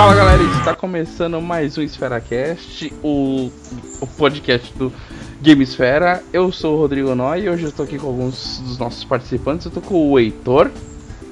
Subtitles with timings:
[0.00, 3.52] Fala galera, está começando mais um EsferaCast, o,
[4.00, 4.90] o podcast do
[5.42, 6.22] Gamesfera.
[6.32, 9.66] Eu sou o Rodrigo Noy e hoje eu estou aqui com alguns dos nossos participantes.
[9.66, 10.70] Eu estou com o Heitor.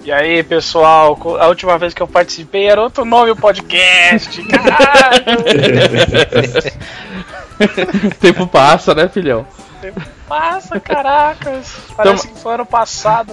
[0.04, 4.42] E aí, pessoal, a última vez que eu participei era outro nome o podcast.
[4.44, 5.44] Caralho!
[8.20, 9.46] Tempo passa, né, filhão?
[9.80, 11.74] Tempo passa, caracas.
[11.96, 12.34] Parece então...
[12.36, 13.32] que foi ano passado.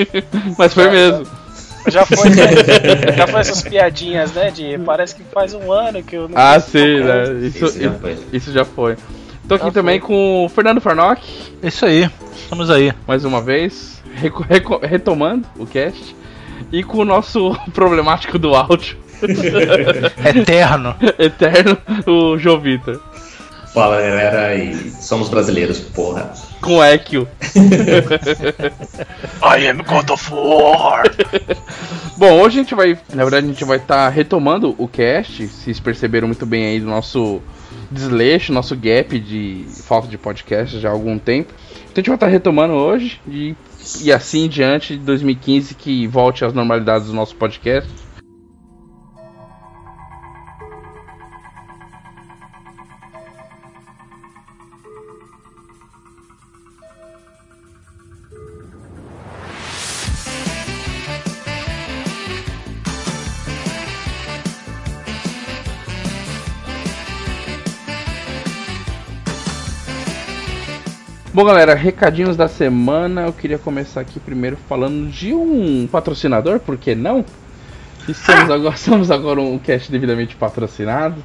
[0.56, 1.39] Mas foi mesmo.
[1.88, 2.46] Já foi, né?
[3.16, 4.50] já foi essas piadinhas, né?
[4.50, 7.24] De parece que faz um ano que eu não Ah, sim, né?
[7.42, 8.18] Isso, isso, já foi.
[8.32, 8.96] Isso já foi.
[9.48, 10.08] Tô aqui já também foi.
[10.08, 11.22] com o Fernando Farnock.
[11.62, 12.92] Isso aí, estamos aí.
[13.06, 14.00] Mais uma vez
[14.82, 16.14] retomando o cast
[16.72, 18.98] e com o nosso problemático do áudio.
[20.24, 20.94] Eterno.
[21.18, 23.00] Eterno, o João Vitor.
[23.72, 26.32] Fala galera, e somos brasileiros, porra.
[26.60, 27.28] Com Ekio.
[29.42, 31.04] I am God of War.
[32.16, 35.46] Bom, hoje a gente vai, na verdade, a gente vai estar tá retomando o cast.
[35.46, 37.40] Vocês perceberam muito bem aí do nosso
[37.90, 41.54] desleixo, nosso gap de falta de podcast já há algum tempo.
[41.84, 43.54] Então a gente vai estar tá retomando hoje e
[44.00, 47.90] e assim diante de 2015 que volte às normalidades do nosso podcast.
[71.32, 73.22] Bom, galera, recadinhos da semana.
[73.22, 77.24] Eu queria começar aqui primeiro falando de um patrocinador, por que não?
[78.08, 81.22] Estamos agora, estamos agora um cast devidamente patrocinado.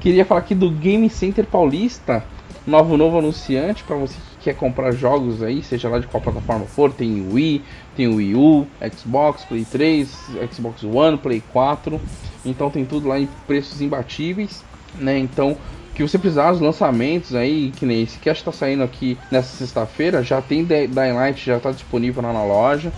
[0.00, 2.22] Queria falar aqui do Game Center Paulista,
[2.66, 6.66] novo novo anunciante para você que quer comprar jogos aí, seja lá de qual plataforma
[6.66, 6.92] for.
[6.92, 7.64] Tem Wii,
[7.96, 10.10] tem Wii U, Xbox, Play 3,
[10.52, 11.98] Xbox One, Play 4.
[12.44, 14.62] Então tem tudo lá em preços imbatíveis,
[14.98, 15.18] né?
[15.18, 15.56] Então
[15.94, 19.18] que você precisar, os lançamentos aí, que nem esse que acho que tá saindo aqui
[19.30, 22.92] nessa sexta-feira, já tem Dying Light, já tá disponível lá na loja.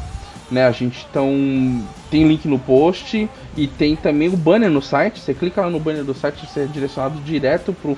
[0.50, 5.19] Né, a gente tão, tem link no post e tem também o banner no site.
[5.19, 7.97] Você clica lá no banner do site, você é direcionado direto pro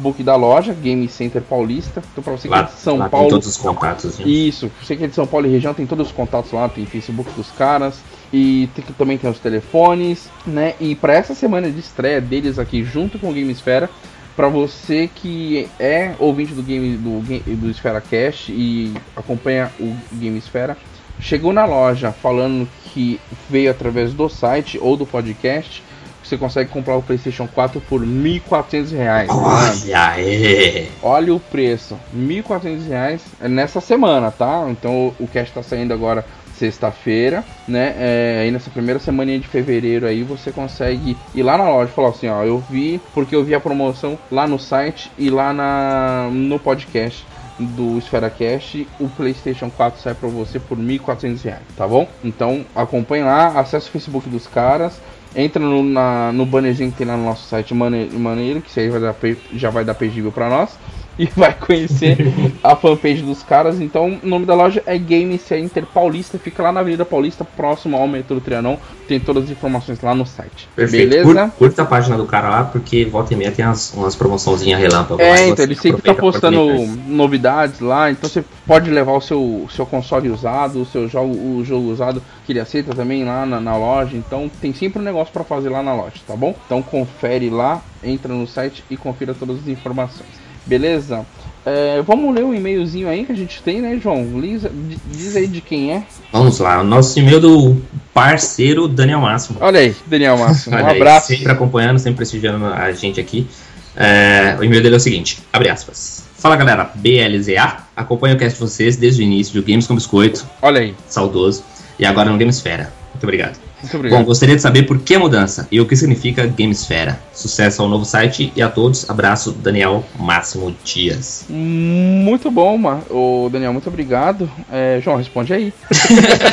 [0.00, 2.02] Facebook da loja, Game Center Paulista.
[2.12, 4.16] Então, para você que lá, é de São Paulo, tem todos os contatos.
[4.16, 4.48] Gente.
[4.48, 6.86] Isso, você que é de São Paulo e região, tem todos os contatos lá, tem
[6.86, 8.00] Facebook dos caras
[8.32, 10.74] e tem, também tem os telefones, né?
[10.80, 13.90] E para essa semana de estreia deles aqui junto com o Gamesfera,
[14.34, 17.20] para você que é ouvinte do game do,
[17.56, 20.76] do Esfera Cash e acompanha o Game Esfera,
[21.20, 25.82] chegou na loja falando que veio através do site ou do podcast,
[26.22, 29.26] você consegue comprar o PlayStation 4 por R$ 1.400.
[29.28, 30.88] Olha aí!
[31.02, 34.66] Olha o preço, R$ 1.400 nessa semana, tá?
[34.70, 36.24] Então o cast está saindo agora
[36.60, 37.94] sexta-feira, né?
[37.96, 41.94] É, aí nessa primeira semana de fevereiro aí você consegue ir lá na loja e
[41.94, 45.54] falar assim, ó, eu vi porque eu vi a promoção lá no site e lá
[45.54, 47.24] na no podcast
[47.58, 52.06] do Esfera Cash, o PlayStation 4 sai para você por R$ 1.400, tá bom?
[52.22, 55.00] Então acompanhe lá, acesse o Facebook dos caras,
[55.34, 58.88] entra no, na, no bannerzinho que tem lá no nosso site maneiro, que isso aí
[58.88, 59.16] vai dar,
[59.54, 60.78] já vai dar pegível para nós
[61.18, 62.16] e vai conhecer
[62.62, 63.80] a fanpage dos caras.
[63.80, 67.96] Então, o nome da loja é Game Center Paulista, fica lá na Avenida Paulista, próximo
[67.96, 68.76] ao metrô Trianon.
[69.06, 70.68] Tem todas as informações lá no site.
[70.74, 71.10] Perfeito.
[71.10, 71.52] Beleza?
[71.58, 75.20] Curta a página do cara lá, porque volta e meia tem umas, umas promoçãozinhas relâmpago.
[75.20, 76.60] É, então ele sempre tá postando
[77.06, 81.64] novidades lá, então você pode levar o seu, seu console usado, o seu jogo, o
[81.64, 84.16] jogo usado que ele aceita também lá na, na loja.
[84.16, 86.54] Então tem sempre um negócio para fazer lá na loja, tá bom?
[86.66, 90.40] Então confere lá, entra no site e confira todas as informações.
[90.70, 91.26] Beleza?
[91.66, 94.24] É, vamos ler o um e-mailzinho aí que a gente tem, né, João?
[94.40, 94.62] Diz,
[95.10, 96.04] diz aí de quem é.
[96.32, 97.82] Vamos lá, o nosso e-mail do
[98.14, 99.58] parceiro Daniel Máximo.
[99.60, 100.76] Olha aí, Daniel Máximo.
[100.78, 101.32] Um abraço.
[101.32, 103.48] Aí, sempre acompanhando, sempre prestigiando a gente aqui.
[103.96, 106.22] É, o e-mail dele é o seguinte: abre aspas.
[106.38, 110.46] Fala galera, BLZA, acompanho o cast de vocês desde o início do Games com Biscoito.
[110.62, 110.94] Olha aí.
[111.08, 111.64] Saudoso.
[111.98, 112.99] E agora no Gamesfera.
[113.20, 113.58] Muito obrigado.
[113.82, 114.18] Muito obrigado.
[114.18, 117.20] Bom, gostaria de saber por que a mudança e o que significa Gamesfera.
[117.34, 119.08] Sucesso ao novo site e a todos.
[119.10, 121.44] Abraço, Daniel Máximo Dias.
[121.50, 122.80] Muito bom,
[123.10, 124.50] o Daniel, muito obrigado.
[124.72, 125.70] É, João, responde aí.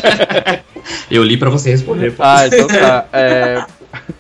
[1.10, 2.14] Eu li para você responder.
[2.20, 3.06] Ah, então tá.
[3.14, 3.66] É...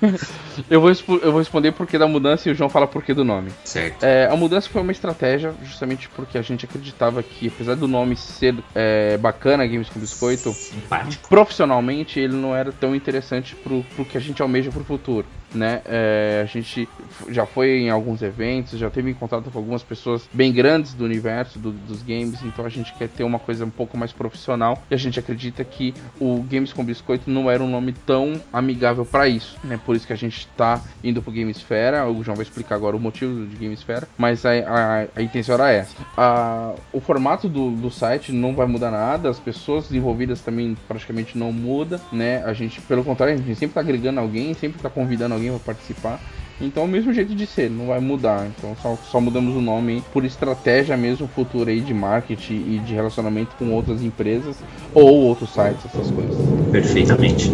[0.70, 3.52] Eu vou, eu vou responder porque da mudança e o João fala porquê do nome.
[3.64, 4.04] Certo.
[4.04, 8.16] É, a mudança foi uma estratégia, justamente porque a gente acreditava que, apesar do nome
[8.16, 11.28] ser é, bacana, Games com Biscoito, Simpático.
[11.30, 15.26] profissionalmente ele não era tão interessante pro, pro que a gente almeja pro futuro.
[15.56, 15.82] Né?
[15.86, 16.90] É, a gente
[17.30, 21.06] já foi em alguns eventos, já teve em contato com algumas pessoas bem grandes do
[21.06, 24.84] universo do- dos games, então a gente quer ter uma coisa um pouco mais profissional
[24.92, 29.06] e a gente acredita que o Games com Biscoito não era um nome tão amigável
[29.06, 29.80] para isso, né?
[29.86, 33.00] Por isso que a gente tá indo pro Gamesfera, o João vai explicar agora o
[33.00, 35.96] motivo de Gamesfera, mas a, a, a intenção era essa.
[36.16, 41.38] A- o formato do, do site não vai mudar nada, as pessoas envolvidas também praticamente
[41.38, 42.44] não muda, né?
[42.46, 45.60] A gente, pelo contrário, a gente sempre tá agregando alguém, sempre tá convidando alguém para
[45.60, 46.20] participar.
[46.60, 48.48] Então, o mesmo jeito de ser, não vai mudar.
[48.58, 52.94] Então, só, só mudamos o nome por estratégia mesmo futura aí de marketing e de
[52.94, 54.56] relacionamento com outras empresas
[54.94, 56.36] ou outros sites, essas coisas.
[56.72, 57.52] Perfeitamente.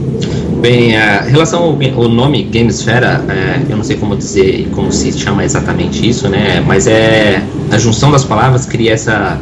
[0.61, 5.11] Bem, a relação ao, ao nome Gamesfera, é, eu não sei como dizer como se
[5.11, 6.61] chama exatamente isso, né?
[6.65, 9.39] Mas é a junção das palavras cria essa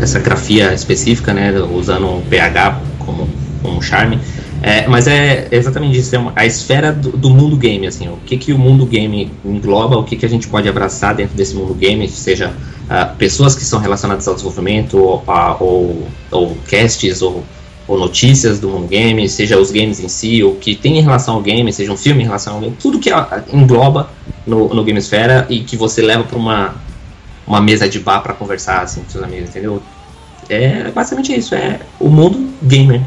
[0.00, 1.52] essa grafia específica, né?
[1.72, 3.28] Usando um PH como,
[3.62, 4.18] como charme.
[4.62, 8.16] É, mas é exatamente isso, é uma- a esfera do, do mundo game, assim, o
[8.24, 11.54] que, que o mundo game engloba, o que, que a gente pode abraçar dentro desse
[11.54, 12.52] mundo game, seja
[12.88, 17.42] ah, pessoas que são relacionadas ao desenvolvimento, ou, a- ou, ou casts, ou,
[17.88, 21.34] ou notícias do mundo game, seja os games em si, ou que tem em relação
[21.34, 24.10] ao game, seja um filme em relação ao game, tudo que ah, engloba
[24.46, 26.74] no, no Gamesfera e que você leva para uma,
[27.44, 29.82] uma mesa de bar para conversar assim, com seus amigos, entendeu?
[30.48, 33.00] É basicamente isso, é o mundo gamer.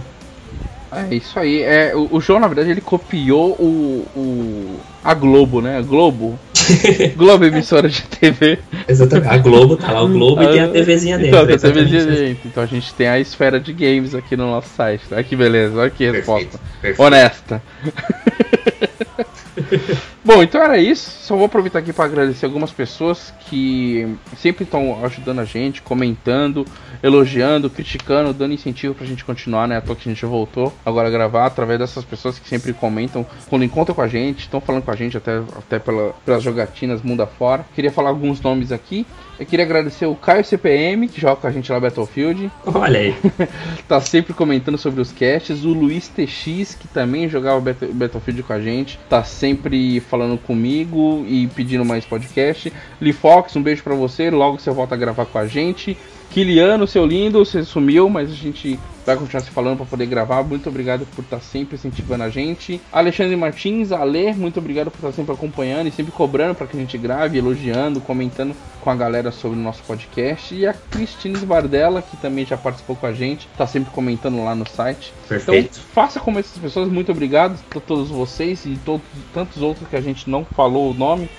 [0.95, 1.61] É isso aí.
[1.61, 5.77] É, o, o João, na verdade, ele copiou o, o a Globo, né?
[5.77, 6.39] A Globo.
[7.15, 8.57] Globo emissora de TV.
[8.87, 9.27] Exatamente.
[9.29, 11.35] A Globo, tá lá o Globo e tem a Ah, TVzinha dentro.
[11.37, 12.47] Então, tem a TVzinha dentro.
[12.47, 15.03] Então a gente tem a esfera de games aqui no nosso site.
[15.11, 16.57] Olha que beleza, olha que resposta.
[16.57, 17.01] Perfeito, perfeito.
[17.03, 17.61] Honesta.
[20.23, 21.09] Bom, então era isso.
[21.23, 26.65] Só vou aproveitar aqui para agradecer algumas pessoas que sempre estão ajudando a gente, comentando,
[27.01, 29.77] elogiando, criticando, dando incentivo pra gente continuar, né?
[29.77, 33.25] À toa que a gente voltou agora a gravar através dessas pessoas que sempre comentam
[33.49, 37.01] quando encontram com a gente, estão falando com a gente até, até pela, pelas jogatinas
[37.01, 37.65] mundo afora.
[37.73, 39.05] Queria falar alguns nomes aqui.
[39.37, 43.15] Eu queria agradecer o Caio CPM, que joga com a gente lá Battlefield Olha aí.
[43.87, 45.65] tá sempre comentando sobre os casts.
[45.65, 51.25] O Luiz TX, que também jogava Battle- Battlefield com a gente, tá sempre falando comigo
[51.27, 52.71] e pedindo mais podcast.
[53.01, 54.29] Lee Fox, um beijo pra você.
[54.29, 55.97] Logo você volta a gravar com a gente.
[56.35, 60.43] Kiliano, seu lindo, você sumiu, mas a gente vai continuar se falando para poder gravar.
[60.43, 62.81] Muito obrigado por estar sempre incentivando a gente.
[62.91, 66.79] Alexandre Martins, Ale, muito obrigado por estar sempre acompanhando e sempre cobrando para que a
[66.81, 70.53] gente grave, elogiando, comentando com a galera sobre o nosso podcast.
[70.53, 74.53] E a Cristine Bardella, que também já participou com a gente, está sempre comentando lá
[74.53, 75.13] no site.
[75.29, 75.69] Perfeito.
[75.71, 76.89] Então, faça como essas pessoas.
[76.89, 80.93] Muito obrigado a todos vocês e todos, tantos outros que a gente não falou o
[80.93, 81.29] nome.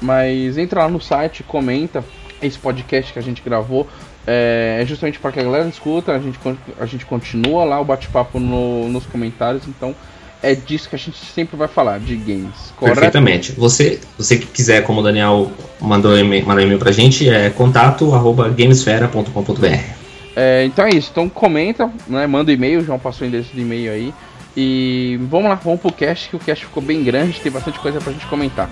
[0.00, 2.02] Mas entra lá no site, comenta
[2.42, 3.86] esse podcast que a gente gravou.
[4.26, 6.38] É, é justamente para que a galera escuta, a gente,
[6.78, 9.62] a gente continua lá o bate-papo no- nos comentários.
[9.66, 9.94] Então
[10.42, 12.72] é disso que a gente sempre vai falar, de games.
[12.76, 12.96] Correto?
[13.00, 13.52] Perfeitamente.
[13.52, 15.50] Você, você que quiser, como o Daniel
[15.80, 19.66] mandou e-mail, mandou e-mail pra gente, é contato arroba gamesfera.com.br.
[20.36, 21.08] É, então é isso.
[21.10, 24.14] Então comenta, né, manda e-mail, o João passou o endereço de e-mail aí.
[24.56, 28.00] E vamos lá, vamos pro cast, que o cast ficou bem grande, tem bastante coisa
[28.00, 28.68] pra gente comentar.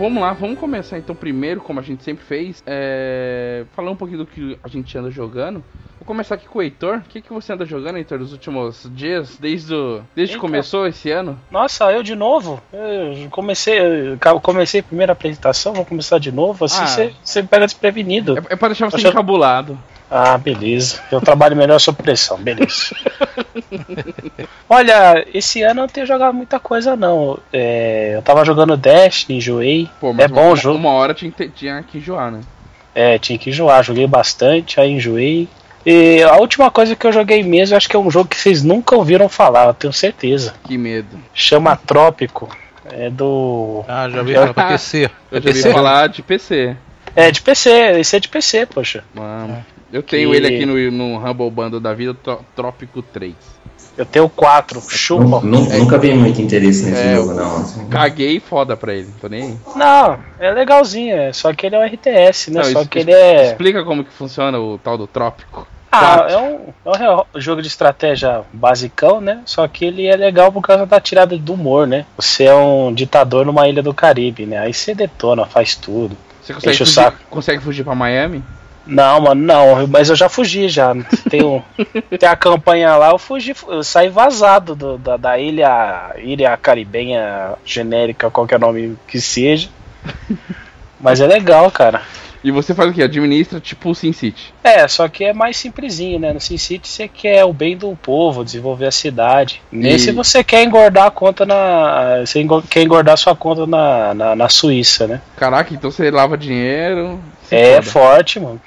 [0.00, 3.64] Vamos lá, vamos começar então primeiro, como a gente sempre fez, é...
[3.72, 5.62] falar um pouquinho do que a gente anda jogando.
[5.98, 6.96] Vou começar aqui com o Heitor.
[6.96, 10.00] O que, que você anda jogando, Heitor, nos últimos dias, desde, o...
[10.16, 10.48] desde que Então.
[10.48, 11.38] começou esse ano?
[11.50, 12.58] Nossa, eu de novo?
[12.72, 17.10] Eu comecei, eu comecei a primeira apresentação, vou começar de novo, assim Ah.
[17.22, 18.38] você me pega desprevenido.
[18.38, 19.78] É, é pra deixar você Acho- encabulado.
[20.10, 21.00] Ah, beleza.
[21.12, 22.94] Eu trabalho melhor sob pressão, beleza.
[24.68, 27.38] Olha, esse ano eu não tenho jogado muita coisa não.
[27.52, 29.88] É, eu tava jogando Destiny, enjoei.
[30.00, 30.78] Pô, mas é bom uma, jogo.
[30.78, 32.40] Uma hora tinha que, tinha que enjoar, né?
[32.92, 35.48] É, tinha que enjoar, joguei bastante, aí enjoei.
[35.86, 38.62] E a última coisa que eu joguei mesmo, acho que é um jogo que vocês
[38.62, 40.54] nunca ouviram falar, eu tenho certeza.
[40.64, 41.18] Que medo.
[41.32, 42.48] Chama Trópico.
[42.92, 43.84] É do.
[43.86, 45.04] Ah, já ouvi falar pra PC.
[45.04, 45.72] Eu já ouvi PC?
[45.72, 46.76] falar de PC.
[47.14, 49.04] É de PC, esse é de PC, poxa.
[49.14, 52.16] Mano, eu tenho Que- ele aqui no, no Humble Bundle da vida,
[52.54, 53.34] Trópico 3.
[53.98, 55.22] Eu tenho quatro, chupa.
[55.24, 57.88] Nu- nu- Nunca vi muito interesse nesse É, jogo, não.
[57.90, 59.56] Caguei foda pra ele, tô nem aí.
[59.76, 62.62] Não, é legalzinho, é, só que ele é um RTS, né?
[62.62, 63.48] Não, só es- que ele é.
[63.48, 65.66] Explica como que funciona o tal do Trópico.
[65.92, 66.34] Ah, Quatro.
[66.34, 69.40] é um, é um jogo de estratégia basicão, né?
[69.44, 72.06] Só que ele é legal por causa da tirada do humor, né?
[72.16, 74.58] Você é um ditador numa ilha do Caribe, né?
[74.58, 76.16] Aí você detona, faz tudo.
[76.52, 77.18] Você consegue fugir, saco.
[77.30, 78.42] consegue fugir pra Miami?
[78.86, 80.94] Não, mano, não, mas eu já fugi já.
[81.28, 81.62] Tem, um,
[82.18, 87.52] tem a campanha lá, eu fugi, eu saí vazado do- da, da ilha, ilha caribenha
[87.64, 89.68] genérica, qualquer nome que seja.
[91.00, 92.02] Mas é legal, cara.
[92.42, 93.02] E você faz o quê?
[93.02, 94.52] Administra tipo o Sin City.
[94.64, 96.32] É, só que é mais simplesinho, né?
[96.32, 99.60] No SimCity você quer o bem do povo, desenvolver a cidade.
[99.70, 102.20] Nesse você quer engordar a conta na.
[102.24, 105.20] Você quer engordar sua conta na, na, na Suíça, né?
[105.36, 107.20] Caraca, então você lava dinheiro.
[107.50, 107.82] É foda.
[107.90, 108.60] forte, mano.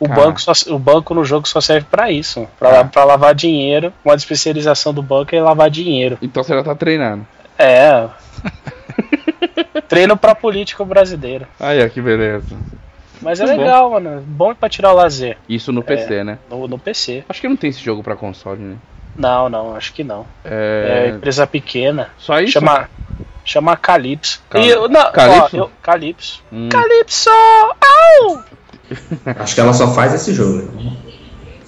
[0.00, 2.48] O banco, só, o banco no jogo só serve pra isso.
[2.58, 2.72] Pra, Ah.
[2.78, 3.92] la- pra lavar dinheiro.
[4.04, 6.18] Uma especialização do banco é lavar dinheiro.
[6.22, 7.24] Então você já tá treinando.
[7.58, 8.08] É.
[9.88, 11.46] Treino pra político brasileiro.
[11.58, 12.56] Aí, ó, que beleza.
[13.22, 13.62] Mas é Muito bom.
[13.64, 14.22] legal, mano.
[14.26, 16.38] Bom pra tirar o lazer Isso no PC, né?
[16.48, 17.24] no, no PC.
[17.28, 18.76] Acho que não tem esse jogo pra console, né?
[19.16, 20.24] Não, não, acho que não.
[20.44, 21.10] É, É.
[21.10, 22.10] empresa pequena.
[22.16, 22.52] Só isso?
[22.52, 22.88] Chama,
[23.44, 24.42] chama Calypso.
[24.48, 25.56] Cal- E eu- não, Calypso?
[25.56, 26.42] Ó, eu, Calypso.
[26.52, 26.68] Hum.
[26.70, 27.28] Calypso!
[27.30, 28.42] Au!
[29.38, 30.70] Acho que ela só faz esse jogo.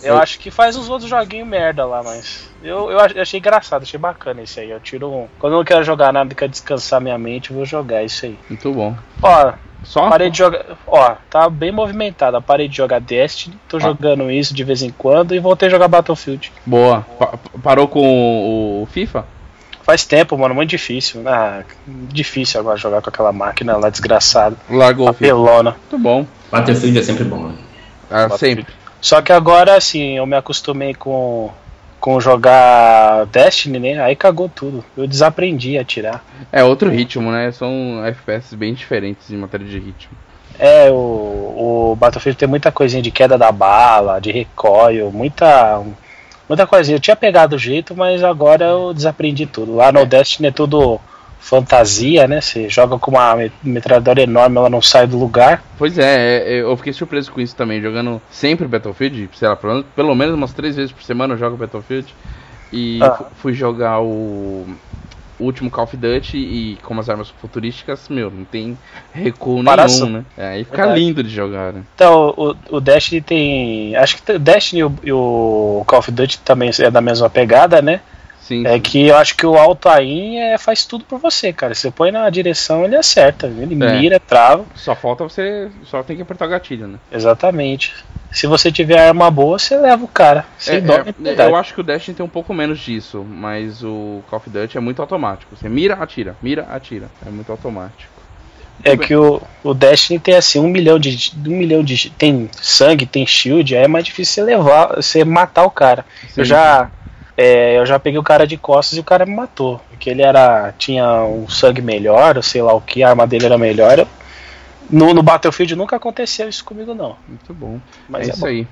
[0.03, 2.51] Eu acho que faz uns outros joguinhos merda lá, mas.
[2.61, 4.69] Eu, eu ach- achei engraçado, achei bacana esse aí.
[4.69, 5.29] Eu tiro um.
[5.39, 8.37] Quando eu não quero jogar nada, quero descansar minha mente, eu vou jogar isso aí.
[8.49, 8.97] Muito bom.
[9.23, 9.53] Ó,
[9.85, 10.09] Só?
[10.09, 10.65] parei de jogar.
[10.87, 12.37] Ó, tá bem movimentado.
[12.37, 13.81] Eu Parei de jogar Destiny, tô Ah.
[13.81, 16.53] jogando isso de vez em quando e voltei a jogar Battlefield.
[16.65, 17.05] Boa.
[17.19, 18.01] Pa- parou com
[18.83, 19.25] o, FIFA?
[19.85, 21.23] Faz tempo, mano, muito difícil.
[21.27, 24.57] Ah, difícil agora jogar com aquela máquina lá desgraçada.
[24.71, 25.25] Largou o FIFA.
[25.33, 25.71] Apelona.
[25.91, 26.27] Muito bom.
[26.51, 27.55] Battlefield é sempre bom, né?
[28.11, 28.67] Ah, sempre.
[29.01, 31.51] Só que agora, assim, eu me acostumei com,
[32.03, 34.03] com jogar Destiny, né?
[34.03, 34.85] Aí cagou tudo.
[34.97, 36.25] Eu desaprendi a atirar.
[36.51, 37.53] É outro ritmo, né?
[37.53, 40.11] São FPS bem diferentes em matéria de ritmo.
[40.59, 45.81] É, o, o Battlefield tem muita coisinha de queda da bala, de recoil, muita.
[46.49, 46.97] Muita coisinha.
[46.97, 49.77] Eu tinha pegado o jeito, mas agora eu desaprendi tudo.
[49.77, 51.01] Lá no Destiny é tudo
[51.43, 52.41] fantasia, né?
[52.41, 55.63] Você joga com uma me- metralhadora enorme, ela não sai do lugar.
[55.77, 60.15] Pois é, é, eu fiquei surpreso com isso também, jogando sempre Battlefield, sei lá, pelo,
[60.15, 62.07] menos umas três vezes por semana eu jogo Battlefield.
[62.73, 63.11] E Ah.
[63.11, 64.65] fu- fui jogar o,
[65.41, 68.79] último Call of Duty e como as armas futurísticas, meu, não tem
[69.13, 70.07] recuo Comparação.
[70.07, 70.25] nenhum, né?
[70.39, 71.01] É, aí fica Verdade.
[71.01, 71.83] lindo de jogar, né?
[71.97, 73.97] Então, o, o Destiny tem.
[73.97, 77.29] Acho que o Destiny e o, e o Call of Duty também é da mesma
[77.29, 78.01] pegada, né?
[78.43, 78.81] Sim, É sim.
[78.81, 81.75] que eu acho que o alto aim é, faz tudo por você, cara.
[81.75, 83.47] Você põe na direção, ele acerta.
[83.47, 83.99] Ele É.
[83.99, 84.65] mira, trava.
[84.75, 86.99] Só falta você, só tem que apertar o gatilho, né?
[87.11, 87.95] Exatamente.
[88.33, 90.45] Se você tiver arma boa, você leva o cara.
[90.59, 91.51] Sem É, dó é, piedade.
[91.51, 94.77] eu acho que o Destiny tem um pouco menos disso, mas o Call of Duty
[94.77, 95.55] é muito automático.
[95.55, 97.09] Você mira, atira, mira, atira.
[97.27, 98.11] É muito automático.
[98.83, 101.33] É que o, o Destiny tem assim um milhão de.
[101.47, 102.11] Um milhão de.
[102.11, 106.05] Tem sangue, tem shield, aí é mais difícil você levar, você matar o cara.
[106.37, 106.51] Eu Sim.
[107.37, 109.81] É, eu já peguei o cara de costas e o cara me matou.
[109.91, 110.73] Porque ele era.
[110.79, 113.99] tinha um sangue melhor, ou sei lá o que, a arma dele era melhor.
[113.99, 114.09] Eu-
[114.91, 117.17] No, no Battlefield nunca aconteceu isso comigo, não.
[117.27, 117.81] Muito bom.
[118.09, 118.47] Mas é, é isso bom.
[118.47, 118.67] aí.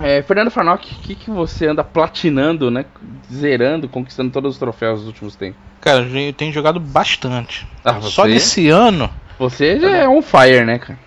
[0.00, 2.84] É, Fernando Farnock, o que, que você anda platinando, né?
[3.32, 5.60] Zerando, conquistando todos os troféus dos últimos tempos?
[5.80, 7.66] Cara, eu tenho jogado bastante.
[7.84, 10.98] Ah, Só nesse ano, Você já é on fire, né, cara?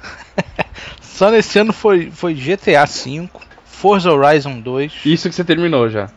[1.01, 3.29] só nesse ano foi, foi GTA V,
[3.65, 4.93] Forza Horizon 2.
[5.05, 6.09] Isso que você terminou já.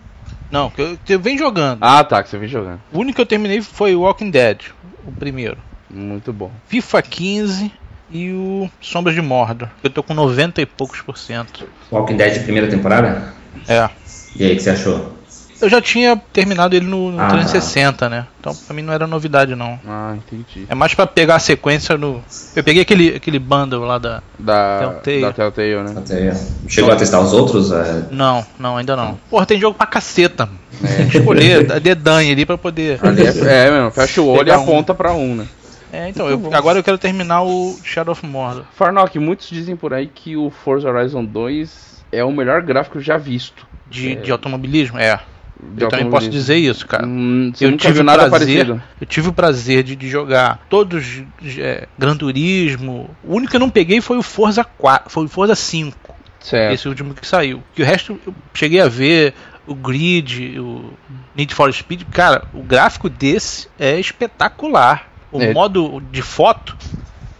[0.50, 1.78] Não, que eu, que eu venho jogando.
[1.82, 2.80] Ah, tá, que você vem jogando.
[2.92, 4.60] O único que eu terminei foi o Walking Dead,
[5.06, 5.58] o primeiro.
[5.90, 6.50] Muito bom.
[6.66, 7.72] FIFA 15
[8.10, 9.68] e o Sombras de Mordor.
[9.82, 11.68] Eu tô com 90 e poucos por cento.
[11.90, 13.34] Walking Dead primeira temporada?
[13.66, 13.88] É.
[14.36, 15.17] E aí, o que você achou?
[15.60, 17.28] Eu já tinha terminado ele no, no Ah.
[17.28, 18.26] 360, né?
[18.38, 19.78] Então pra mim não era novidade não.
[19.86, 20.66] Ah, entendi.
[20.68, 22.22] É mais pra pegar a sequência no.
[22.54, 24.22] Eu peguei aquele, aquele bundle lá da.
[24.38, 25.20] Da Telltale.
[25.20, 25.94] da Telltale, né?
[25.96, 26.36] Até-
[26.68, 27.72] Chegou a testar os outros?
[27.72, 29.18] É, Não, não, ainda não.
[29.28, 30.48] Porra, tem jogo pra caceta.
[30.80, 33.00] Tem que escolher a dedanha ali pra poder.
[33.04, 34.62] Ali é, é, mano, fecha o olho e Pegar um.
[34.62, 35.46] aponta pra um, né?
[35.92, 38.62] É, então, eu- agora eu quero terminar o Shadow of Mordor.
[38.76, 43.16] Farnock, muitos dizem por aí que o Forza Horizon 2 é o melhor gráfico já
[43.16, 43.66] visto.
[43.90, 44.14] De, É.
[44.16, 44.98] de automobilismo?
[44.98, 45.18] É.
[45.60, 47.06] de eu também posso dizer isso, cara.
[47.06, 48.82] Hum, eu tive o nada prazer, parecido.
[49.00, 51.22] Eu tive o prazer de, de jogar todos
[51.58, 53.10] é, Gran Turismo.
[53.24, 56.74] O único que eu não peguei foi o Forza 4, foi o Forza 5, Certo.
[56.74, 57.62] esse último que saiu.
[57.74, 59.34] Que o resto eu cheguei a ver
[59.66, 60.92] o Grid, o
[61.36, 65.08] Need for Speed, cara, o gráfico desse é espetacular.
[65.30, 65.52] O É.
[65.52, 66.74] modo de foto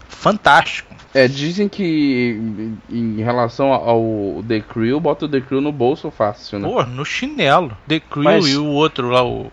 [0.07, 0.88] fantástico.
[1.13, 2.39] É, dizem que
[2.89, 6.67] em- relação ao The Crew, bota o The Crew no bolso fácil, né?
[6.69, 7.75] Pô, no chinelo.
[7.87, 9.51] The Crew Mas- e o outro lá, o.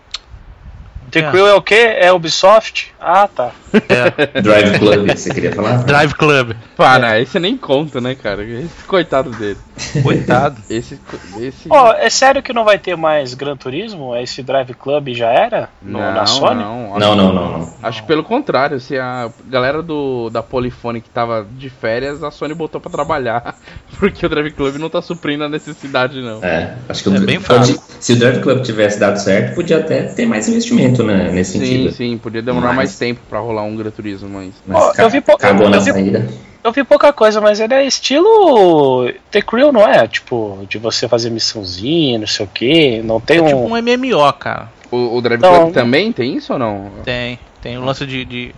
[1.09, 1.31] The É.
[1.31, 1.95] Crew é o quê?
[1.99, 2.93] É Ubisoft?
[2.99, 3.51] Ah, tá.
[3.73, 5.83] É, Drive Club, você queria falar?
[5.83, 6.51] Drive Club.
[6.75, 8.43] Para, esse nem conta, né, cara?
[8.43, 9.57] Esse coitado dele.
[10.03, 10.57] Coitado.
[10.69, 10.99] Esse.
[11.39, 11.67] esse...
[11.69, 14.15] Ó, é sério que não vai ter mais Gran Turismo?
[14.15, 15.69] Esse Drive Club já era?
[15.81, 16.61] No, não, na Sony?
[16.61, 17.73] Não, acho, Não, não, não, não.
[17.81, 22.31] Acho que pelo contrário, se a galera do, da Polyphony que tava de férias, a
[22.31, 23.55] Sony botou pra trabalhar.
[23.99, 26.43] Porque o Drive Club não tá suprindo a necessidade, não.
[26.43, 27.79] É, acho que o É bem fácil.
[27.99, 31.59] se o Drive Club tivesse dado certo, podia até ter mais investimento né, nesse Sim,
[31.59, 31.91] sentido.
[31.91, 34.51] sim, podia demorar Mas- mais tempo pra rolar um Gran Turismo, mas.
[34.65, 36.27] Mas ca- eu vi pou- cagou eu na vi- saída.
[36.63, 40.07] Eu vi pouca coisa, mas ele é estilo The Crew, não é?
[40.07, 43.01] Tipo, de você fazer missãozinha, não sei o que.
[43.03, 43.45] Não tem É um.
[43.47, 44.69] tipo um MMO, cara.
[44.91, 45.53] O, o Drive Não.
[45.63, 46.89] Club também tem isso ou não?
[47.05, 47.39] Tem.
[47.61, 48.55] Tem o lance de, de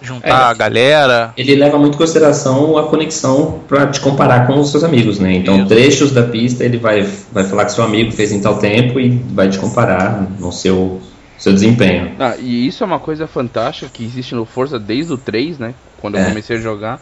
[0.00, 0.32] juntar É.
[0.32, 1.32] a galera.
[1.36, 5.32] Ele leva muito em consideração a conexão para te comparar com os seus amigos, né?
[5.34, 5.66] Então, Isso.
[5.68, 9.08] trechos da pista ele vai, vai falar que seu amigo fez em tal tempo e
[9.10, 11.00] vai te comparar no seu,
[11.42, 12.12] seu desempenho.
[12.20, 15.74] Ah, e isso é uma coisa fantástica que existe no Forza desde o 3, né?
[16.00, 16.28] Quando eu É.
[16.28, 17.00] comecei a jogar.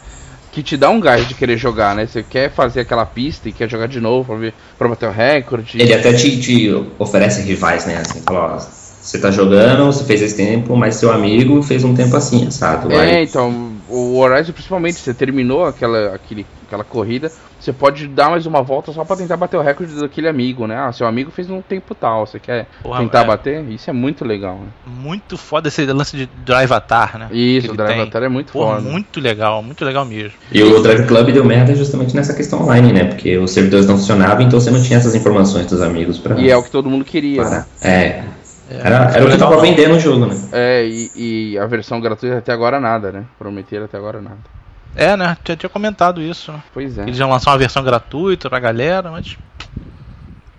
[0.51, 2.07] Que te dá um gás de querer jogar, né?
[2.07, 5.11] Você quer fazer aquela pista e quer jogar de novo pra, ver, pra bater o
[5.11, 5.79] recorde.
[5.79, 6.69] Ele até te, te
[6.99, 7.97] oferece rivais, né?
[8.01, 11.93] Assim, fala, ó, você tá jogando, você fez esse tempo, mas seu amigo fez um
[11.93, 12.91] tempo assim, assado.
[12.91, 18.47] É, então, o Horizon principalmente, você terminou aquela, aquele, aquela corrida, você pode dar mais
[18.47, 20.75] uma volta só pra tentar bater o recorde daquele amigo, né?
[20.77, 23.25] Ah, seu amigo fez num tempo tal, você quer Porra, tentar é.
[23.25, 23.69] bater?
[23.69, 24.67] Isso é muito legal, né?
[24.87, 27.27] Muito foda esse lance de Drive Atar, né?
[27.31, 28.01] Isso, o Drive tem.
[28.01, 28.81] Atar é muito Pô, foda.
[28.81, 30.33] muito legal, muito legal mesmo.
[30.51, 33.05] E o Drive Club deu merda justamente nessa questão online, né?
[33.05, 36.49] Porque os servidores não funcionavam, então você não tinha essas informações dos amigos pra E
[36.49, 37.65] é o que todo mundo queria, né?
[37.83, 38.23] É.
[38.71, 39.61] Era, era o que tava não.
[39.61, 40.35] vendendo o jogo, né?
[40.51, 41.11] É, e,
[41.53, 43.25] e a versão gratuita até agora nada, né?
[43.37, 44.60] Prometeram até agora nada.
[44.95, 45.37] É, né?
[45.45, 46.53] Já tinha comentado isso.
[46.73, 47.03] Pois é.
[47.03, 49.37] Eles iam lançar uma versão gratuita pra galera, mas.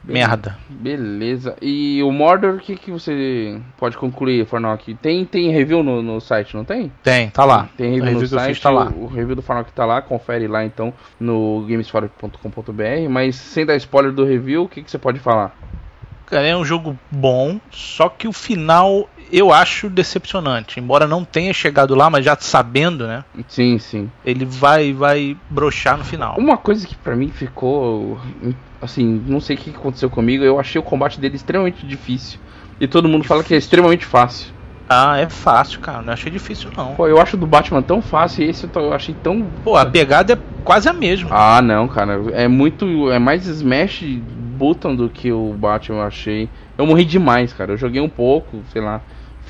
[0.04, 0.58] Merda.
[0.68, 1.56] Beleza.
[1.62, 4.94] E o Mordor, o que, que você pode concluir, Farnock?
[4.94, 6.92] Tem, tem review no, no site, não tem?
[7.02, 7.68] Tem, tá lá.
[7.76, 8.90] Tem review, no review site, fiz tá lá.
[8.90, 13.08] O, o review do Farnock tá lá, confere lá então no gamesfora.com.br.
[13.08, 15.54] Mas sem dar spoiler do review, o que, que você pode falar?
[16.26, 20.78] Cara, é um jogo bom, só que o final eu acho decepcionante.
[20.78, 23.24] Embora não tenha chegado lá, mas já sabendo, né?
[23.48, 24.10] Sim, sim.
[24.24, 26.36] Ele vai vai brochar no final.
[26.38, 28.18] Uma coisa que pra mim ficou.
[28.80, 32.38] Assim, não sei o que aconteceu comigo, eu achei o combate dele extremamente difícil.
[32.80, 34.52] E todo mundo fala que é extremamente fácil.
[34.88, 36.02] Ah, é fácil, cara.
[36.02, 36.94] Não achei difícil, não.
[36.94, 39.46] Pô, eu acho do Batman tão fácil e esse eu achei tão.
[39.64, 41.30] Pô, a pegada é quase a mesma.
[41.32, 42.20] Ah, não, cara.
[42.32, 43.10] É muito.
[43.10, 46.48] É mais smash button do que o Batman, eu achei.
[46.76, 47.72] Eu morri demais, cara.
[47.72, 49.00] Eu joguei um pouco, sei lá.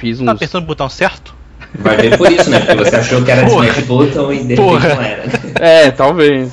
[0.02, 0.26] Fiz uns.
[0.26, 1.32] Tá apertando no botão certo?
[1.76, 2.58] Vai ver por isso, né?
[2.58, 3.68] Porque você achou que era Porra.
[3.68, 4.88] Smash Button e de repente Porra.
[4.96, 5.22] não era.
[5.60, 6.52] É, talvez.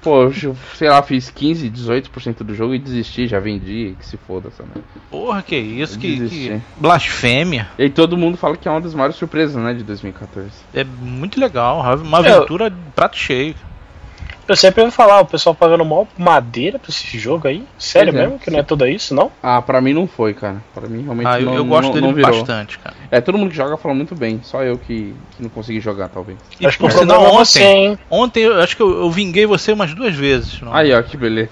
[0.00, 4.16] Pô, eu, sei lá, fiz 15, 18% do jogo e desisti, já vendi, que se
[4.16, 4.82] foda essa merda.
[5.10, 7.68] Porra, que isso, que, que blasfêmia.
[7.78, 10.48] E todo mundo fala que é uma das maiores surpresas, né, de 2014.
[10.72, 13.54] É muito legal, uma aventura de prato cheio.
[14.48, 17.64] Eu sempre ouvi falar, o pessoal pagando mó madeira pra esse jogo aí.
[17.78, 18.26] Sério Pois é.
[18.26, 18.38] mesmo?
[18.38, 19.30] Que não é tudo isso, não?
[19.42, 20.62] Ah, pra mim não foi, cara.
[20.72, 22.30] Pra mim realmente Ah, eu, não, eu gosto não, dele não virou.
[22.30, 22.94] bastante, cara.
[23.10, 26.08] É, todo mundo que joga fala muito bem, só eu que, que não consegui jogar,
[26.08, 26.38] talvez.
[26.60, 27.98] E Acho que por o problema sinal, é ontem, você, hein?
[28.08, 31.16] ontem eu acho que eu, eu vinguei você umas duas vezes, não, Aí, ó, que
[31.16, 31.50] beleza.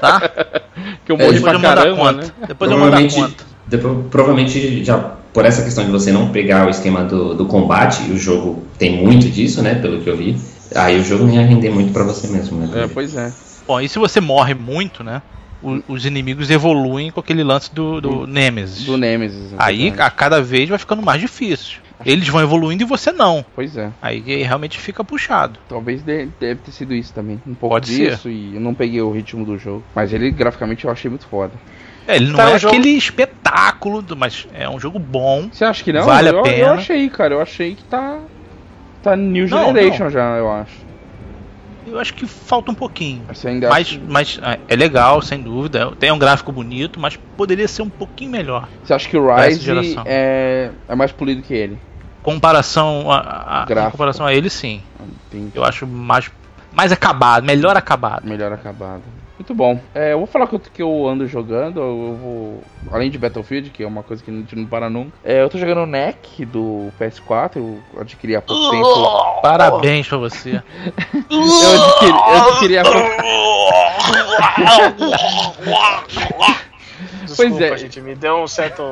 [0.00, 0.20] tá?
[1.04, 2.12] que eu É, morri Depois pra eu caramba, conta.
[2.26, 2.32] né?
[2.46, 3.44] Depois eu mando a Provavelmente, conta.
[3.66, 4.98] depois- provavelmente já
[5.32, 8.62] por essa questão de você não pegar o esquema do, do combate, e o jogo
[8.78, 9.74] tem muito disso, né?
[9.74, 10.36] Pelo que eu vi.
[10.74, 12.84] Aí o jogo não ia render muito pra você mesmo, né?
[12.84, 13.32] É, pois é.
[13.66, 15.22] Bom, e se você morre muito, né?
[15.60, 18.84] o- os inimigos evoluem com aquele lance do, do Nemesis.
[18.84, 19.52] Do Nemesis.
[19.58, 21.78] Aí a cada vez vai ficando mais difícil.
[22.06, 23.44] Eles vão evoluindo e você não.
[23.56, 23.90] Pois é.
[24.00, 25.58] Aí realmente fica puxado.
[25.68, 27.42] Talvez de- deve ter sido isso também.
[27.44, 28.10] Um pouco Pode ser.
[28.12, 29.82] disso e eu não peguei o ritmo do jogo.
[29.96, 31.52] Mas ele, graficamente, eu achei muito foda.
[32.06, 35.48] É, ele não Tá, é jogo- aquele espetáculo, do- mas é um jogo bom.
[35.52, 36.04] Você acha que não?
[36.04, 36.56] Vale a eu, pena.
[36.56, 37.34] Eu achei, cara.
[37.34, 38.20] Eu achei que tá.
[39.02, 40.88] Tá New Não, Generation já, eu acho.
[41.86, 43.24] Eu acho que falta um pouquinho.
[43.46, 45.90] Ainda Mas, acha, mas é, é legal, sem dúvida.
[45.98, 48.68] Tem um gráfico bonito, mas poderia ser um pouquinho melhor.
[48.84, 51.78] você acha que o Rise é, é mais polido que ele?
[52.22, 54.82] Comparação a, a- comparação a ele, sim.
[55.30, 56.30] Tem Eu acho mais,
[56.74, 58.26] mais acabado, melhor acabado.
[58.28, 59.02] melhor acabado.
[59.38, 59.80] Muito bom.
[59.94, 61.80] É, eu vou falar que eu, que eu ando jogando.
[61.80, 62.62] Eu vou.
[62.90, 65.12] Além de Battlefield, que é uma coisa que a gente não para nunca.
[65.22, 67.56] É, eu tô jogando o NEC do PS4.
[67.56, 69.40] Eu adquiri há pouco tempo.
[69.40, 70.60] Parabéns pra você.
[71.30, 72.98] Eu adquiri, eu adquiri há pouco
[77.24, 77.76] Desculpa, é.
[77.76, 78.82] gente, me deu um certo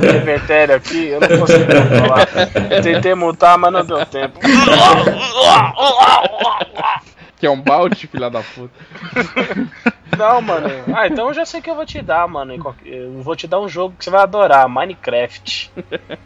[0.00, 2.26] revertério aqui, eu não consegui controlar.
[2.70, 4.40] Eu tentei mutar, mas não deu tempo.
[7.38, 8.74] Que é um balde, filha da puta.
[10.18, 10.68] Não, mano.
[10.94, 12.54] Ah, então eu já sei que eu vou te dar, mano.
[12.84, 15.70] Eu vou te dar um jogo que você vai adorar, Minecraft.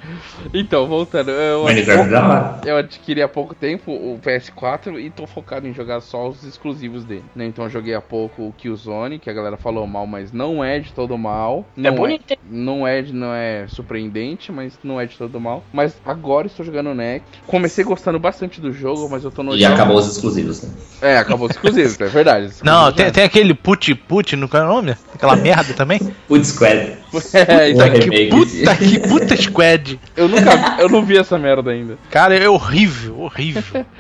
[0.53, 2.61] Então, voltando, eu, Minecraft da hora.
[2.65, 7.05] eu adquiri há pouco tempo o PS4 e tô focado em jogar só os exclusivos
[7.05, 7.25] dele.
[7.35, 7.47] Né?
[7.47, 10.79] Então eu joguei há pouco o Killzone, que a galera falou mal, mas não é
[10.79, 11.65] de todo mal.
[11.77, 12.37] Não bonito.
[12.51, 15.63] Não é, de- não é surpreendente, mas não é de todo mal.
[15.73, 17.23] Mas agora estou jogando o NEC.
[17.47, 20.71] Comecei gostando bastante do jogo, mas eu tô no E acabou os exclusivos, né?
[21.01, 22.53] É, acabou os exclusivos, é verdade.
[22.63, 24.97] Não, tem, tem aquele put put, não qual é o nome?
[25.15, 25.99] Aquela merda também?
[26.29, 26.97] Food Squad.
[27.35, 28.29] É, isso aqui.
[28.31, 30.01] Puta que puta squad.
[30.17, 31.99] Eu nunca, eu não vi essa merda ainda.
[32.11, 33.85] Cara, é horrível, horrível.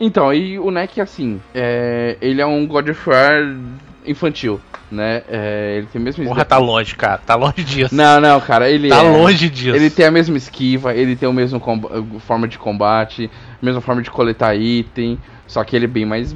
[0.00, 3.52] Então, e o NEC, assim, é, ele é um God of War
[4.06, 4.60] infantil,
[4.92, 5.22] né?
[5.28, 7.18] É, ele tem a mesma Porra, tá longe, cara.
[7.18, 7.92] Tá longe disso.
[7.92, 9.74] Não, não, cara, ele Tá é- longe disso.
[9.74, 13.28] Ele tem a mesma esquiva, ele tem o mesmo comba- forma de combate,
[13.60, 16.32] a mesma forma de coletar item, só que ele é bem mais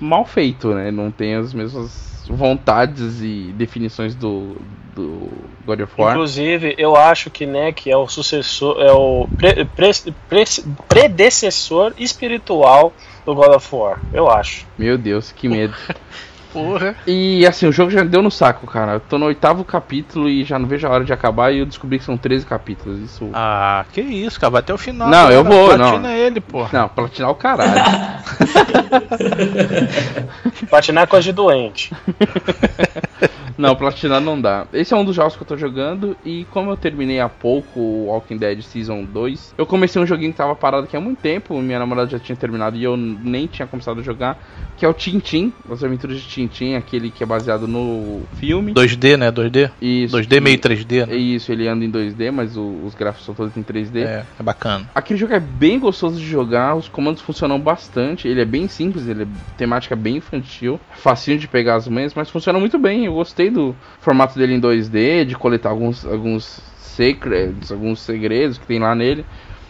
[0.00, 0.90] mal feito, né?
[0.90, 4.56] Não tem as mesmas vontades e definições do,
[4.94, 5.30] do
[5.66, 6.12] God of War.
[6.12, 12.92] Inclusive, eu acho que NEC é o sucessor, é o pre- pre- pre- predecessor espiritual
[13.24, 14.00] do God of War.
[14.12, 14.66] Eu acho.
[14.78, 15.74] Meu Deus, que medo.
[16.54, 16.94] Porra.
[17.04, 18.92] E assim, o jogo já deu no saco, cara.
[18.92, 21.66] Eu tô no oitavo capítulo e já não vejo a hora de acabar e eu
[21.66, 23.00] descobri que são 13 capítulos.
[23.00, 23.28] Isso.
[23.34, 24.52] Ah, que isso, cara.
[24.52, 25.08] Vai até o final.
[25.08, 25.56] Não, eu cara.
[25.56, 26.10] vou, Platina não.
[26.10, 26.64] ele, pô.
[26.72, 27.74] Não, platinar o caralho.
[30.70, 31.92] Platinar é coisa de doente.
[33.56, 34.66] não, platinar não dá.
[34.72, 37.78] Esse é um dos jogos que eu tô jogando e como eu terminei há pouco
[37.80, 41.18] o Walking Dead Season 2, eu comecei um joguinho que tava parado aqui há muito
[41.20, 44.42] tempo, minha namorada já tinha terminado e eu nem tinha começado a jogar,
[44.76, 48.72] que é o Tintin, As Aventuras de Tintin, aquele que é baseado no filme.
[48.74, 49.30] 2D, né?
[49.30, 49.70] 2D?
[49.80, 50.16] Isso.
[50.16, 51.02] 2D meio 3D.
[51.02, 51.16] É Né?
[51.16, 54.02] isso, ele anda em 2D, mas o- os gráficos são todos em 3D.
[54.02, 54.88] É, é bacana.
[54.94, 59.06] Aquele jogo é bem gostoso de jogar, os comandos funcionam bastante, ele é bem simples,
[59.06, 63.04] ele é temática bem infantil, facinho de pegar as manhas, mas funciona muito bem.
[63.04, 68.66] Eu gostei do formato dele em 2D, de coletar alguns alguns secrets, alguns segredos que
[68.66, 69.24] tem lá nele.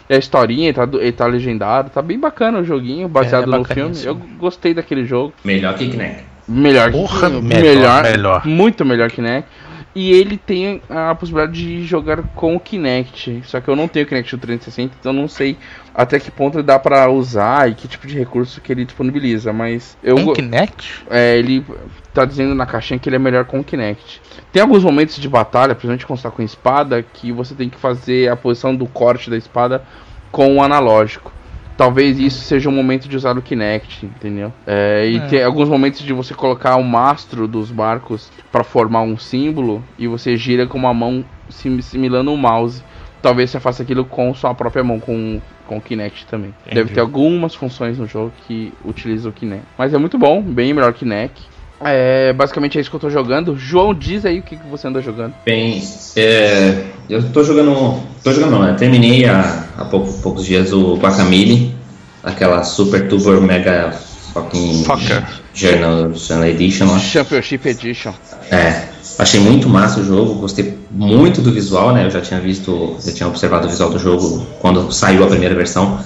[0.09, 3.55] E a historinha, ele tá, ele tá legendado, tá bem bacana o joguinho, baseado É,
[3.55, 3.95] é no filme.
[4.03, 5.33] Eu gostei daquele jogo.
[5.43, 6.23] Melhor que Kinect.
[6.47, 8.45] Melhor Porra, que melhor, melhor.
[8.45, 9.49] Muito melhor que Kinect.
[9.95, 13.41] E ele tem a possibilidade de jogar com o Kinect.
[13.45, 15.57] Só que eu não tenho o Kinect do 360, então eu não sei
[15.95, 19.53] até que ponto dá pra usar e que tipo de recurso que ele disponibiliza.
[19.53, 21.05] Mas eu Tem go- Kinect?
[21.09, 21.65] é, ele
[22.13, 24.21] tá dizendo na caixinha que ele é melhor com o Kinect.
[24.51, 27.77] Tem alguns momentos de batalha, principalmente quando você tá com espada, que você tem que
[27.77, 29.83] fazer a posição do corte da espada
[30.31, 31.31] com o analógico.
[31.77, 34.53] Talvez isso seja o momento de usar o Kinect, entendeu?
[34.65, 35.19] É, e É.
[35.27, 40.07] tem alguns momentos de você colocar o mastro dos barcos para formar um símbolo e
[40.07, 42.81] você gira com uma mão sim- simulando um mouse.
[43.25, 46.53] Talvez você faça aquilo com sua própria mão, com, com o Kinect também.
[46.61, 46.75] Entendi.
[46.75, 49.63] Deve ter algumas funções no jogo que utilizam o Kinect.
[49.75, 51.41] Mas é muito bom, bem melhor que Kinect.
[51.81, 53.57] É, basicamente é isso que eu tô jogando.
[53.57, 55.33] João, diz aí o que, que você anda jogando.
[55.43, 55.81] Bem,
[56.15, 57.99] é, eu tô jogando.
[58.23, 58.75] Tô jogando não, né?
[58.77, 61.73] Terminei há, há pouco- poucos dias o Guacamole,
[62.23, 63.89] aquela Super Tuber Mega
[64.33, 65.23] fucking Fucker.
[65.51, 66.99] Journal, Journal Edition lá.
[66.99, 68.13] Championship Edition.
[68.51, 72.05] É, achei muito massa o jogo, gostei muito do visual, né?
[72.05, 75.55] Eu já tinha visto, já tinha observado o visual do jogo quando saiu a primeira
[75.55, 75.99] versão.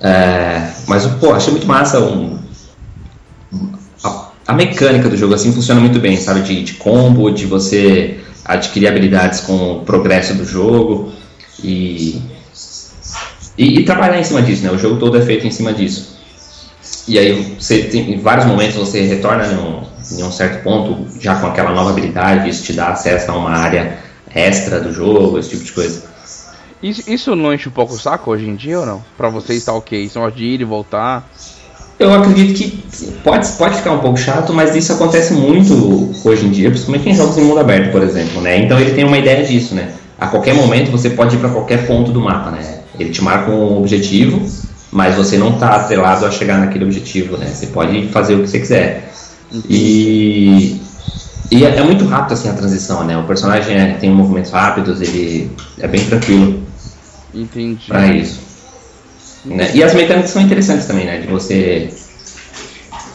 [0.00, 2.38] É, mas, pô, achei muito massa um,
[4.02, 6.40] a, a mecânica do jogo assim funciona muito bem, sabe?
[6.40, 11.12] De, de combo, de você adquirir habilidades com o progresso do jogo
[11.62, 12.20] e,
[13.56, 14.70] e, e trabalhar em cima disso, né?
[14.70, 16.18] O jogo todo é feito em cima disso.
[17.06, 21.36] E aí você tem, em vários momentos você retorna um, em um certo ponto já
[21.36, 23.98] com aquela nova habilidade, isso te dá acesso a uma área
[24.34, 26.02] extra do jogo, esse tipo de coisa.
[26.82, 29.04] Isso, isso não enche um pouco o saco hoje em dia ou não?
[29.16, 30.08] Pra vocês tá ok?
[30.08, 31.28] Só de ir e voltar.
[31.98, 36.50] Eu acredito que pode, pode ficar um pouco chato, mas isso acontece muito hoje em
[36.50, 38.56] dia, principalmente em jogos em mundo aberto, por exemplo, né?
[38.56, 39.92] Então ele tem uma ideia disso, né?
[40.18, 42.80] A qualquer momento você pode ir para qualquer ponto do mapa, né?
[42.98, 44.40] Ele te marca um objetivo,
[44.90, 47.46] mas você não está atrelado a chegar naquele objetivo, né?
[47.46, 49.09] Você pode fazer o que você quiser.
[49.68, 50.80] E,
[51.50, 53.16] e é, é muito rápido assim a transição, né?
[53.16, 56.62] O personagem é- tem movimentos rápidos, ele é bem tranquilo
[57.34, 57.86] Entendi.
[57.88, 58.38] para isso.
[59.44, 59.70] Né?
[59.74, 61.18] E as mecânicas são interessantes também, né?
[61.18, 61.90] De você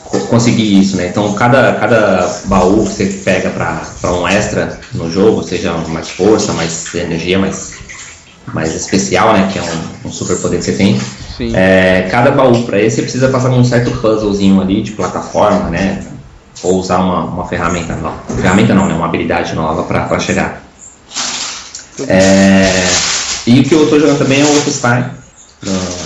[0.05, 1.07] co- conseguir isso, né?
[1.07, 6.51] Então cada, cada baú que você pega para um extra no jogo, seja mais força,
[6.53, 7.75] mais energia, mais,
[8.53, 9.49] mais especial, né?
[9.53, 10.99] Que é um, um super poder que você tem.
[11.37, 11.51] Sim.
[11.55, 15.69] É, cada baú para esse você precisa passar por um certo puzzlezinho ali de plataforma,
[15.69, 16.01] né?
[16.63, 18.17] Ou usar uma, uma ferramenta nova.
[18.35, 18.93] Ferramenta não, né?
[18.93, 20.63] Uma habilidade nova para chegar.
[22.07, 22.69] É,
[23.47, 25.05] e o que eu tô jogando também é o Wolfenstein,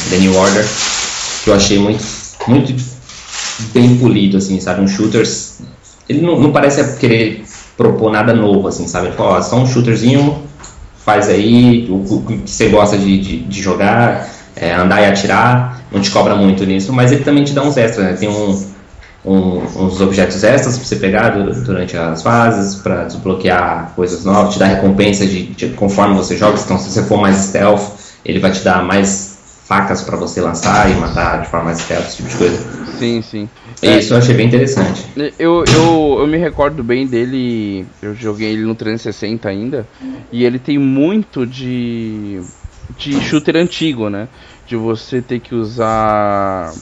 [0.10, 0.66] The New Order,
[1.44, 2.04] que eu achei muito,
[2.48, 2.74] muito
[3.74, 4.82] bem polido, assim, sabe?
[4.82, 5.60] Um shooters.
[6.08, 7.44] Ele não, não parece querer
[7.78, 9.08] propor nada novo, assim, sabe?
[9.08, 10.44] Ele fala, ó, só um shooterzinho,
[11.06, 15.82] faz aí o, o que você gosta de, de, de jogar, é, andar e atirar,
[15.92, 18.14] não te cobra muito nisso, mas ele também te dá uns extras, né?
[18.14, 18.70] Tem um,
[19.25, 24.53] um- uns objetos extras para você pegar du- durante as fases, para desbloquear coisas novas,
[24.53, 26.60] te dá recompensa de, de- conforme você joga.
[26.60, 27.82] Então, se você for mais stealth,
[28.25, 32.08] ele vai te dar mais facas para você lançar e matar de forma mais stealth,
[32.08, 32.58] esse tipo de coisa.
[32.97, 33.47] Sim, sim.
[33.84, 35.05] E Isso eu achei bem interessante.
[35.38, 39.86] Eu, eu, eu me recordo bem dele, eu joguei ele no 360 ainda,
[40.32, 42.41] e ele tem muito de,
[42.97, 44.27] de shooter antigo, né?
[44.65, 46.73] De você ter que usar.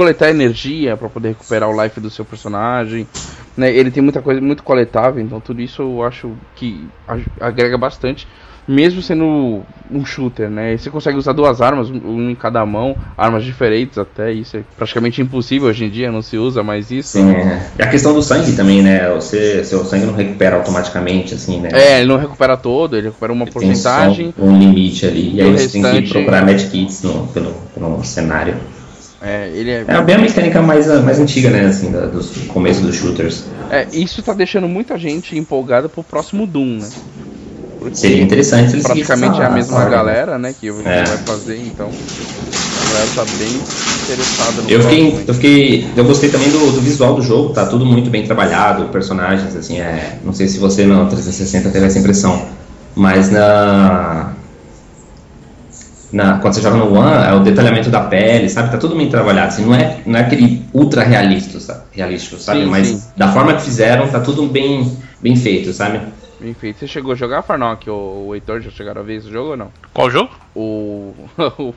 [0.00, 3.06] Coletar energia pra poder recuperar o life do seu personagem.
[3.54, 3.70] Né?
[3.74, 8.26] Ele tem muita coisa muito coletável, então tudo isso eu acho que ag- agrega bastante.
[8.68, 10.76] Mesmo sendo um shooter, né?
[10.76, 15.20] Você consegue usar duas armas, um- em cada mão, armas diferentes até, isso é praticamente
[15.20, 17.08] impossível hoje em dia, não se usa mais isso.
[17.18, 17.60] Sim, é.
[17.78, 19.10] E a questão do sangue também, né?
[19.14, 21.70] Você, seu sangue não recupera automaticamente, assim, né?
[21.72, 24.32] É, ele não recupera todo, ele recupera uma Tem só porcentagem.
[24.38, 25.34] um limite ali.
[25.34, 28.54] E aí você tem restante- que procurar medkits no, pelo, pelo cenário.
[29.22, 31.66] É, ele é, É bem a mecânica mais, mais antiga, né?
[31.66, 33.44] Assim, da, dos começos dos shooters.
[33.70, 36.88] é, isso tá deixando muita gente empolgada pro próximo Doom, né?
[37.78, 39.90] Porque Seria interessante se eles praticamente é a mesma ordem.
[39.90, 41.06] galera, né, que vai É.
[41.06, 43.48] fazer, então a galera tá bem
[44.04, 47.64] interessada no Eu fiquei, eu fiquei, eu gostei também do, do visual do jogo, tá
[47.66, 51.98] tudo muito bem trabalhado, personagens, assim, é, não sei se você no 360 teve essa
[51.98, 52.42] impressão,
[52.94, 54.32] mas na,
[56.12, 59.08] na quando você joga no One, é o detalhamento da pele, sabe, tá tudo bem
[59.08, 63.02] trabalhado, assim, não é, não é aquele ultra realista, sabe, realístico, sabe, Sim, mas sim.
[63.16, 66.00] da forma que fizeram, tá tudo bem, bem feito, sabe?
[66.40, 66.78] Bem feito.
[66.78, 69.56] Você chegou a jogar Farnock ou o Heitor já chegaram a ver esse jogo ou
[69.58, 69.70] não?
[69.92, 70.30] Qual jogo?
[70.56, 71.12] O.
[71.38, 71.72] o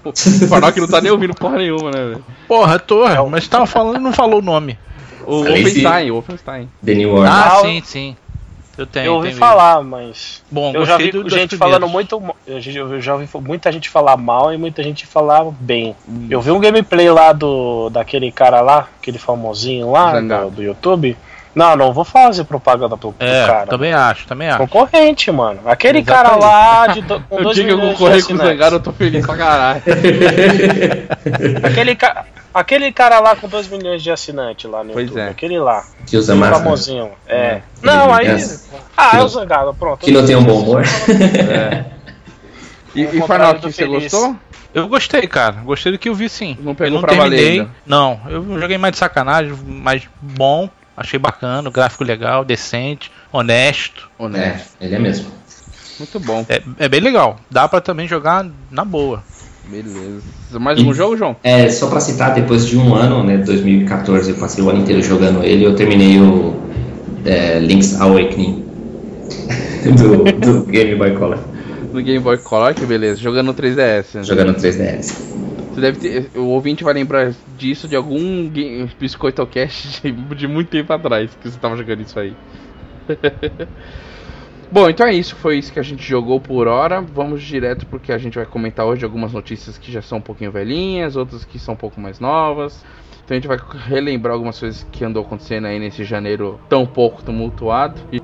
[0.47, 2.25] Farnock não tá nem ouvindo porra nenhuma, né, velho?
[2.47, 4.79] Porra, tô, mas tava falando e não falou o nome.
[5.27, 5.43] O.
[5.43, 6.69] Wolfenstein, o Wolfenstein.
[6.83, 7.29] The New Order.
[7.29, 8.15] Ah, Ah, sim, sim.
[8.77, 9.05] Eu tenho.
[9.05, 10.43] eu ouvi tenho falar, mas.
[10.49, 12.21] Bom, eu já vi do- gente falando muito.
[12.47, 15.95] Eu já, ouvi muita gente falar mal e muita gente falar bem.
[16.29, 17.89] Eu vi um gameplay lá do.
[17.91, 20.13] daquele cara lá, aquele famosinho lá
[20.45, 21.15] do, do YouTube.
[21.55, 23.67] Não, não vou fazer propaganda pro, pro É, cara.
[23.67, 24.57] também acho, também acho.
[24.59, 25.59] Concorrente, mano.
[25.65, 26.29] Aquele Exatamente.
[26.39, 28.37] cara lá de do, com Eu dois tinha que milhões de concorrer com o.
[28.37, 29.81] Zangado, eu tô feliz pra caralho.
[31.63, 32.25] Aquele, ca...
[32.53, 35.21] aquele cara lá com 2 milhões de assinantes lá no Pois YouTube.
[35.25, 35.29] é.
[35.29, 35.83] Aquele lá.
[36.05, 36.63] Que usa máscara.
[36.63, 37.09] famosinho.
[37.27, 37.61] É.
[37.81, 38.27] Não, aí.
[38.27, 38.69] Yes.
[38.97, 39.99] Ah, é o Zangado, pronto.
[40.03, 40.83] Que não tem um bom humor.
[40.83, 41.85] É.
[42.95, 44.11] E, Ao e Farnock, do você Feliz.
[44.11, 44.35] gostou?
[44.73, 45.57] Eu gostei, cara.
[45.63, 46.57] Gostei do que eu vi sim.
[46.59, 47.59] Não pegou eu não pra valer terminei.
[47.61, 47.71] ainda?
[47.85, 50.69] Não, eu joguei mais de sacanagem, mas bom.
[50.95, 54.09] Achei bacana, gráfico legal, decente, honesto.
[54.17, 54.75] Honesto.
[54.79, 55.27] É, ele é mesmo.
[55.99, 56.45] Muito bom.
[56.49, 57.37] É, é bem legal.
[57.49, 59.23] Dá pra também jogar na boa.
[59.67, 60.21] Beleza.
[60.59, 61.35] Mais algum E- jogo, João?
[61.43, 65.01] É, só pra citar, depois de um ano, né, 2014, eu passei o ano inteiro
[65.01, 66.53] jogando ele, eu terminei o
[67.25, 68.63] é, Link's Awakening
[69.97, 70.23] do,
[70.61, 71.39] do Game Boy Color,
[71.93, 73.19] No Game Boy Color, que beleza.
[73.19, 74.05] Jogando no 3DS.
[74.15, 74.23] né?
[74.23, 75.15] jogando no 3DS.
[75.73, 80.69] Você deve ter, o ouvinte vai lembrar disso de algum game, BiscoitoCast de, de muito
[80.69, 82.35] tempo atrás que você tava jogando isso aí.
[84.71, 87.01] Bom, então é isso, foi isso que a gente jogou por hora.
[87.01, 90.51] Vamos direto porque a gente vai comentar hoje algumas notícias que já são um pouquinho
[90.51, 92.85] velhinhas, outras que são um pouco mais novas.
[93.25, 93.57] Então a gente vai
[93.87, 97.99] relembrar algumas coisas que andou acontecendo aí nesse janeiro tão pouco tumultuado.
[98.11, 98.19] E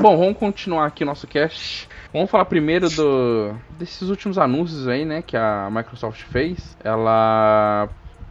[0.00, 1.88] Bom, vamos continuar aqui o nosso cast.
[2.12, 6.76] Vamos falar primeiro do desses últimos anúncios aí, né, que a Microsoft fez.
[6.82, 7.88] Ela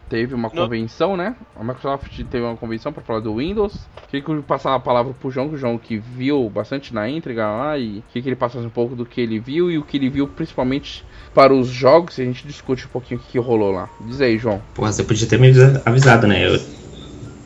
[0.09, 1.35] teve uma convenção, né?
[1.53, 3.77] A Microsoft teve uma convenção para falar do Windows.
[4.09, 7.09] Queria que eu passar a palavra pro João, que o João que viu bastante na
[7.09, 9.83] entrega lá e queria que ele passasse um pouco do que ele viu e o
[9.83, 12.17] que ele viu principalmente para os jogos.
[12.17, 13.89] E a gente discute um pouquinho o que, rolou lá.
[13.99, 14.61] Diz aí, João.
[14.73, 16.47] Porra, você podia ter me avisa- avisado, né?
[16.47, 16.76] Eu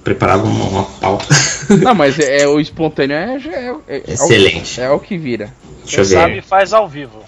[0.03, 1.25] preparava uma, uma pauta.
[1.81, 4.79] Não, mas é, é o espontâneo é, é, é, é, Excelente.
[4.81, 5.53] é o que vira.
[5.83, 7.19] Deixa eu Quem sabe faz ao vivo.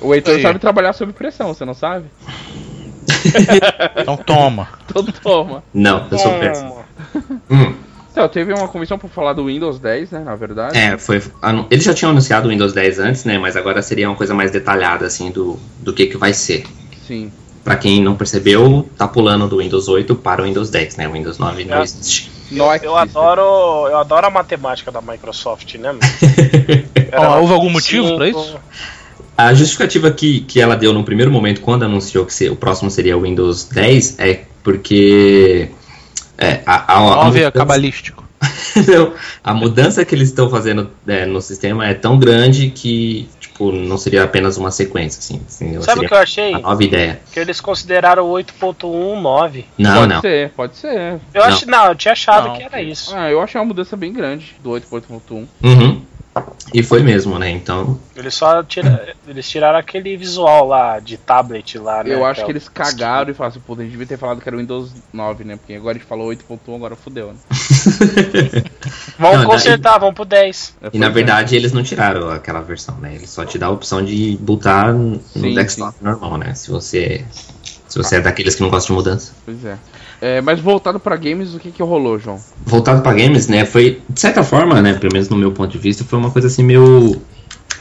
[0.00, 2.06] O Heitor sabe trabalhar sob pressão, você não sabe?
[4.00, 4.68] Então toma.
[4.92, 5.62] Todo toma.
[5.74, 6.80] Não, eu sou péssimo.
[7.50, 7.74] Hum,
[8.12, 10.20] Então, teve uma convenção para falar do Windows 10, né?
[10.20, 10.76] Na verdade.
[10.78, 11.20] é, foi.
[11.42, 13.38] anu- Eles já tinham anunciado o Windows 10 antes, né?
[13.38, 16.64] Mas agora seria uma coisa mais detalhada, assim, do, do que, que vai ser.
[17.06, 17.32] Sim.
[17.64, 21.08] Pra quem não percebeu, tá pulando do Windows 8 para o Windows 10, né?
[21.08, 21.82] O Windows 9 não É.
[21.82, 22.30] existe.
[22.50, 22.88] Eu existe.
[22.98, 25.94] adoro, eu adoro a matemática da Microsoft, né?
[27.40, 28.56] houve algum motivo pra isso?
[29.36, 32.90] A justificativa que, que ela deu no primeiro momento, quando anunciou que se- o próximo
[32.90, 35.70] seria o Windows 10, é porque
[36.36, 38.24] é, a, a, a, é cabalístico.
[38.88, 39.12] Não,
[39.44, 43.28] a mudança que eles estão fazendo é, no sistema é tão grande que
[43.60, 45.18] tipo, não seria apenas uma sequência.
[45.18, 46.50] Assim, assim, Sabe o que eu achei?
[46.50, 47.20] uma nova ideia.
[47.30, 49.66] Que eles consideraram o 8.1 9.
[49.76, 50.20] Não, pode não.
[50.22, 51.20] ser, pode ser.
[51.34, 51.44] Eu Não.
[51.44, 52.56] acho, não, eu tinha achado Não.
[52.56, 53.14] que era isso.
[53.14, 55.46] Ah, eu achei uma mudança bem grande do 8.1.
[55.62, 56.02] Uhum.
[56.72, 57.50] E foi mesmo, né?
[57.50, 62.14] Então, Eles só tira, eles tiraram aquele visual lá de tablet lá, né?
[62.14, 64.48] Eu acho que eles cagaram e falaram assim, pô, a gente devia ter falado que
[64.48, 65.56] era o Windows 9, né?
[65.56, 67.38] Porque agora a gente falou 8.1, agora fudeu, né?
[69.18, 70.76] Vamos Não, consertar, vamos pro 10.
[70.82, 71.10] É, e na é.
[71.10, 73.14] verdade eles não tiraram aquela versão, né?
[73.14, 76.54] Eles só te dá a opção de botar no Sim, desktop normal, né?
[76.54, 77.24] Se você,
[77.88, 79.32] se você é daqueles que não gostam de mudança.
[79.44, 79.76] Pois é.
[80.20, 82.38] É, mas voltado pra games, o que que rolou, João?
[82.66, 83.64] Voltado pra games, né?
[83.64, 84.94] Foi, de certa forma, né?
[84.94, 87.20] Pelo menos no meu ponto de vista, foi uma coisa assim meio.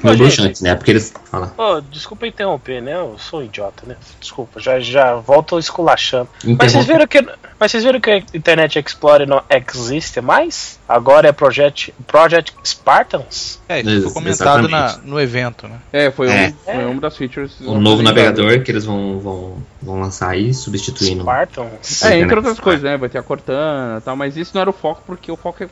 [0.02, 0.18] Gente.
[0.18, 0.76] bruxante, né?
[0.76, 1.14] Porque eles.
[1.30, 1.48] Fala.
[1.48, 2.96] Pô, desculpa interromper, né?
[2.96, 3.96] Eu sou um idiota, né?
[4.20, 6.30] Desculpa, já, já volto esculachando.
[6.58, 7.22] Mas vocês viram que,
[7.60, 10.80] mas vocês viram que o Internet Explorer não existe mais?
[10.88, 13.60] Agora é Project, Project Spartans?
[13.68, 15.78] É, isso Ex- foi comentado na, no evento, né?
[15.94, 16.48] É, foi, É.
[16.48, 17.60] Um, foi uma das features.
[17.62, 21.22] O novo navegador que eles vão, vão, vão lançar aí, substituindo.
[21.22, 22.02] Spartans?
[22.04, 22.98] É, entre Internet outras coisas, né?
[22.98, 25.64] Vai ter a Cortana e tal, mas isso não era o foco, porque o foco
[25.64, 25.70] é.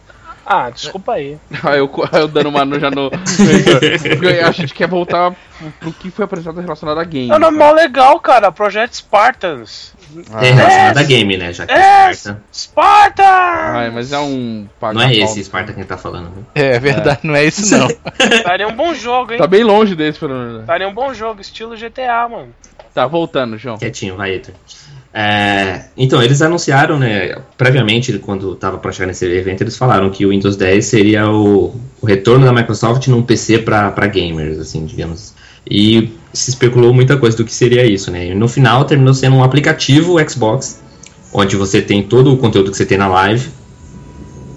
[0.49, 1.37] Ah, desculpa aí.
[1.61, 3.11] Aí eu, aí eu dando uma no- já no.
[4.47, 5.35] A gente quer voltar
[5.79, 7.29] pro, que foi apresentado relacionado a game.
[7.31, 8.49] É um nome mó legal, cara.
[8.51, 9.93] Project Spartans.
[10.31, 11.51] Ah, É relacionado a game, né?
[11.51, 12.41] Já que É, Sparta.
[12.53, 13.75] Spartans!
[13.75, 14.67] Ai, mas é um.
[14.93, 16.43] Não é esse Sparta que a gente tá falando, né?
[16.55, 17.87] É verdade, não é isso não.
[18.45, 19.37] Daria um bom jogo, hein?
[19.39, 20.65] Tá bem longe desse, pelo menos.
[20.65, 22.53] Daria um bom jogo, estilo GTA, mano.
[22.93, 23.77] Tá, voltando, João.
[23.77, 24.55] Quietinho, vai, Heitor.
[25.19, 30.23] É, então, eles anunciaram, né, previamente, quando estava para chegar nesse evento, eles falaram que
[30.23, 35.33] o Windows 10 seria o, o retorno da Microsoft num PC para gamers, assim, digamos.
[35.67, 38.27] E se especulou muita coisa do que seria isso, né?
[38.27, 40.83] E no final terminou sendo um aplicativo Xbox,
[41.33, 43.49] onde você tem todo o conteúdo que você tem na live.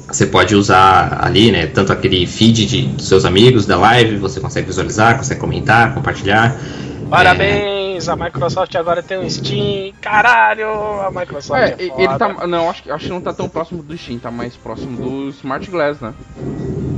[0.09, 4.41] Você pode usar ali, né, tanto aquele feed de, dos seus amigos da live, você
[4.41, 6.61] consegue visualizar, consegue comentar, compartilhar.
[7.09, 9.93] Parabéns, a Microsoft agora tem um Steam.
[10.01, 10.67] Caralho,
[11.03, 12.03] a Microsoft É, é, foda.
[12.03, 12.47] ele tá.
[12.47, 15.29] Não, acho, que- acho que não tá tão próximo do Steam, tá mais próximo do
[15.31, 16.13] Smart Glass, né?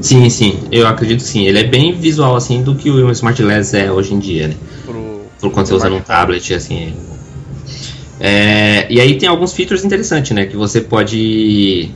[0.00, 1.44] Sim, sim, eu acredito que sim.
[1.46, 4.56] Ele é bem visual assim do que o Smart Glass é hoje em dia, né?
[4.84, 5.22] Pro.
[5.40, 6.94] Por quando você usa num tablet, assim.
[8.20, 10.46] É, e aí tem alguns features interessantes, né?
[10.46, 11.90] Que você pode.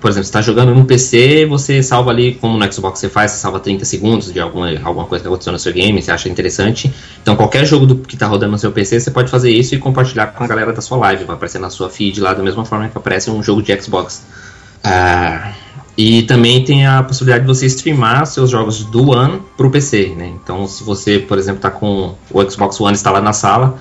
[0.00, 3.30] Por exemplo, você está jogando no PC, você salva ali, como no Xbox você faz,
[3.30, 6.28] você salva 30 segundos de alguma, alguma coisa que aconteceu no seu game, você acha
[6.28, 6.92] interessante.
[7.22, 9.78] Então qualquer jogo do, que está rodando no seu PC, você pode fazer isso e
[9.78, 11.24] compartilhar com a galera da sua live.
[11.24, 14.22] Vai aparecer na sua feed lá da mesma forma que aparece um jogo de Xbox.
[14.84, 15.52] Ah,
[15.96, 20.30] e também tem a possibilidade de você streamar seus jogos do One pro PC, né?
[20.42, 23.78] Então, se você, por exemplo, tá com o Xbox One instalado na sala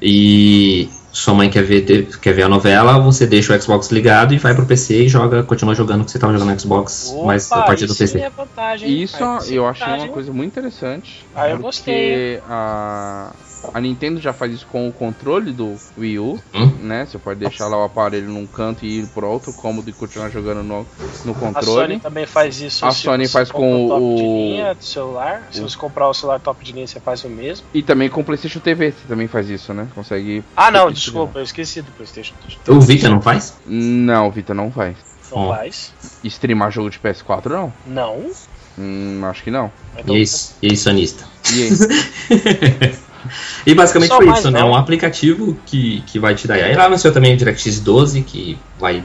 [0.00, 4.38] e sua mãe quer ver, quer ver a novela, você deixa o Xbox ligado e
[4.38, 7.50] vai pro PC e joga, continua jogando o que você tava jogando no Xbox, mas
[7.50, 8.18] a Opa, partir do PC.
[8.20, 10.06] É vantagem, Isso Aí sim é eu achei vantagem.
[10.08, 11.24] uma coisa muito interessante.
[11.34, 12.40] Ah, eu porque gostei.
[12.48, 13.32] A,
[13.74, 16.66] a Nintendo já faz isso com o controle do Wii U, Hum?
[16.82, 17.04] né?
[17.06, 20.30] Você pode deixar lá o aparelho num canto e ir pro outro cômodo e continuar
[20.30, 20.86] jogando no,
[21.24, 21.64] no A controle.
[21.94, 22.84] Sony também faz isso.
[22.86, 25.48] A se Sony você faz com top o- de linha do celular.
[25.50, 27.66] Se o- você comprar o celular top de linha, você faz o mesmo.
[27.74, 29.88] E também com o PlayStation TV, você também faz isso, né?
[29.94, 30.44] Consegue.
[30.56, 32.34] Ah, não, desculpa, eu esqueci do PlayStation.
[32.68, 33.56] O Vita não faz?
[33.66, 34.96] Não, Vita não faz.
[35.32, 35.54] Não Ó.
[35.56, 35.92] faz?
[36.22, 37.72] Streamar jogo de PS4 não?
[37.84, 38.30] Não.
[38.78, 39.72] Hum, acho que não.
[39.98, 40.24] Então, E aí,
[40.62, 41.24] e aí, sonista?
[41.52, 42.96] E aí?
[43.66, 44.60] E basicamente Só foi isso, né?
[44.60, 44.70] não.
[44.70, 46.54] Um aplicativo que, que vai te dar.
[46.54, 49.02] Aí lá anunciou também o DirectX 12, que vai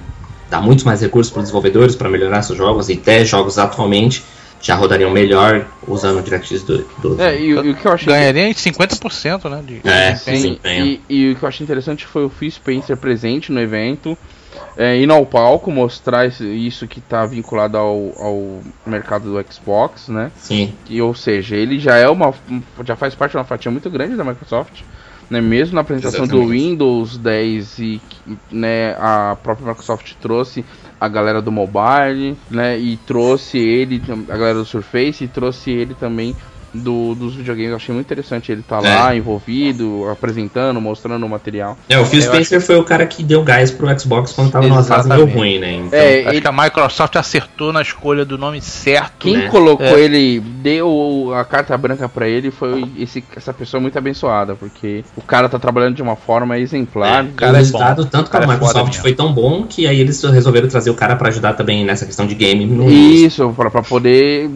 [0.49, 4.21] dar muitos mais recursos para os desenvolvedores para melhorar seus jogos, e até jogos atualmente
[4.61, 6.63] já rodariam melhor usando o DirectX
[7.01, 7.21] 12.
[7.21, 8.13] É, e, o- e o que eu achei.
[8.13, 9.63] Ganharia em 50%, né?
[9.65, 10.85] De É, desempenho.
[10.85, 14.15] e, e o que eu achei interessante foi o Phil Spencer presente no evento,
[14.77, 20.31] é, indo ao palco, mostrar isso que está vinculado ao, ao mercado do Xbox, né?
[20.35, 22.33] Sim, E, ou seja, ele já é uma.
[22.85, 24.81] já faz parte de uma fatia muito grande da Microsoft.
[25.29, 26.61] Né, mesmo na apresentação do Exatamente.
[26.61, 28.01] Windows 10 e
[28.51, 30.65] né, a própria Microsoft trouxe
[30.99, 35.93] a galera do mobile, né, e trouxe ele, a galera do Surface, e trouxe ele
[35.93, 36.35] também
[36.73, 37.71] do, dos videogames.
[37.71, 39.17] Eu achei muito interessante ele estar lá, É.
[39.17, 41.77] envolvido, apresentando, mostrando o material.
[41.89, 44.67] É, o Phil Eu Spencer foi o cara que deu gás pro Xbox quando tava
[44.67, 45.73] numa fase meio ruim, né?
[45.73, 49.11] Então, É, Acho ele- que a Microsoft acertou na escolha do nome certo.
[49.19, 49.47] Quem né?
[49.49, 49.99] colocou É.
[50.01, 55.21] ele, deu a carta branca pra ele, foi esse, essa pessoa muito abençoada, porque o
[55.21, 57.25] cara tá trabalhando de uma forma exemplar.
[57.25, 58.09] É, cara o é resultado, bom.
[58.09, 60.93] tanto que a cara é Microsoft foi tão bom que aí eles resolveram trazer o
[60.95, 62.65] cara pra ajudar também nessa questão de game.
[62.65, 64.49] No Isso, pra poder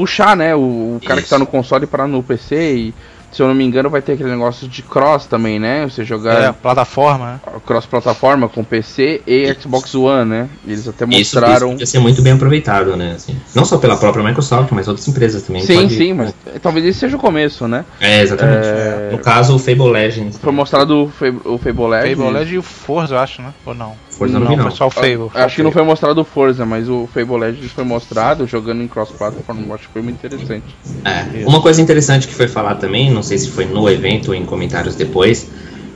[0.00, 0.58] puxar, né, o,
[0.96, 1.34] o cara que Isso.
[1.34, 2.94] tá no console para no PC e,
[3.30, 5.84] se eu não me engano, vai ter aquele negócio de cross também, né?
[5.88, 7.40] Você É, jogar plataforma, né?
[7.66, 9.60] cross plataforma com PC e Isso.
[9.62, 10.48] Xbox One, né?
[10.66, 11.70] Eles até Isso, isso mostraram.
[11.70, 13.12] podia ser muito bem aproveitado, né?
[13.14, 13.36] assim.
[13.54, 15.62] não só pela própria Microsoft, mas outras empresas também.
[15.62, 17.84] Sim, pode- sim, mas talvez esse seja o começo, né?
[18.00, 18.66] É, exatamente.
[18.66, 19.08] É.
[19.12, 20.38] No caso, o Fable Legends.
[20.38, 22.16] Foi mostrado o Fab- o Fable Legends.
[22.18, 23.52] Fable Legends e o Forza, eu acho, né?
[23.64, 23.94] Ou não?
[24.20, 24.64] Forza eu não vi, não.
[24.64, 25.30] foi só o Fable.
[25.32, 28.86] Acho que não foi mostrado o Forza, mas o Fable Legends foi mostrado jogando em
[28.86, 29.72] cross-platform.
[29.72, 30.76] Acho que foi muito interessante.
[31.02, 31.46] É.
[31.46, 34.44] Uma coisa interessante que foi falar também, não sei se foi no evento ou em
[34.44, 35.50] comentários depois,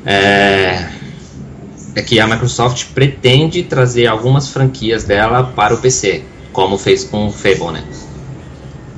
[0.07, 0.89] é,
[1.95, 7.27] é que a Microsoft pretende trazer algumas franquias dela para o PC, como fez com
[7.27, 7.85] o Fable, né?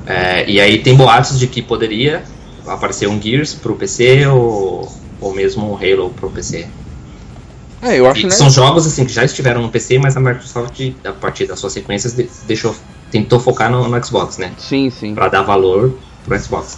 [0.05, 2.23] É, e aí tem boatos de que poderia
[2.65, 6.65] aparecer um Gears para o PC ou, ou mesmo um Halo para o PC.
[7.81, 8.31] É, eu acho, E né?
[8.31, 11.73] São jogos assim que já estiveram no PC, mas a Microsoft, a partir das suas
[11.73, 12.75] sequências, de- deixou,
[13.11, 14.53] tentou focar no, no Xbox, né?
[14.57, 15.13] Sim, sim.
[15.13, 16.77] para dar valor pro Xbox.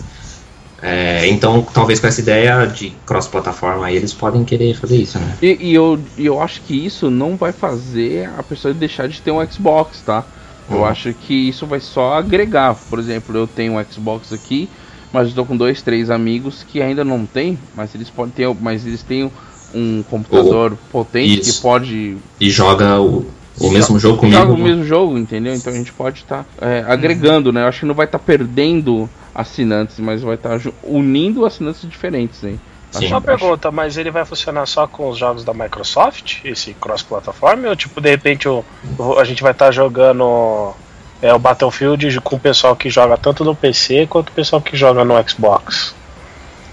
[0.82, 5.38] É, então, talvez com essa ideia de cross-plataforma eles podem querer fazer isso, né?
[5.42, 9.32] E, e eu, eu acho que isso não vai fazer a pessoa deixar de ter
[9.32, 10.26] um Xbox, tá?
[10.70, 10.86] Eu Uhum.
[10.86, 12.76] acho que isso vai só agregar.
[12.90, 14.70] Por exemplo, eu tenho um Xbox aqui,
[15.12, 18.54] mas eu tô com dois, três amigos que ainda não tem, mas eles podem ter,
[18.62, 19.32] mas eles têm
[19.74, 21.56] um computador potente isso.
[21.58, 23.26] que pode E joga o,
[23.60, 24.38] o mesmo jogo comigo.
[24.38, 24.64] joga o né?
[24.64, 25.54] mesmo jogo, entendeu?
[25.54, 26.46] Então a gente pode estar
[26.88, 27.64] agregando, né?
[27.64, 32.60] Eu acho que não vai estar perdendo assinantes, mas vai estar unindo assinantes diferentes, hein?
[32.92, 33.06] Sim.
[33.08, 37.66] Uma pergunta, mas ele vai funcionar só com os jogos da Microsoft, esse cross-platform?
[37.68, 38.66] Ou tipo, de repente o,
[38.98, 40.74] o- a gente vai estar jogando
[41.22, 44.76] é, o Battlefield com o pessoal que joga tanto no PC quanto o pessoal que
[44.76, 45.94] joga no Xbox?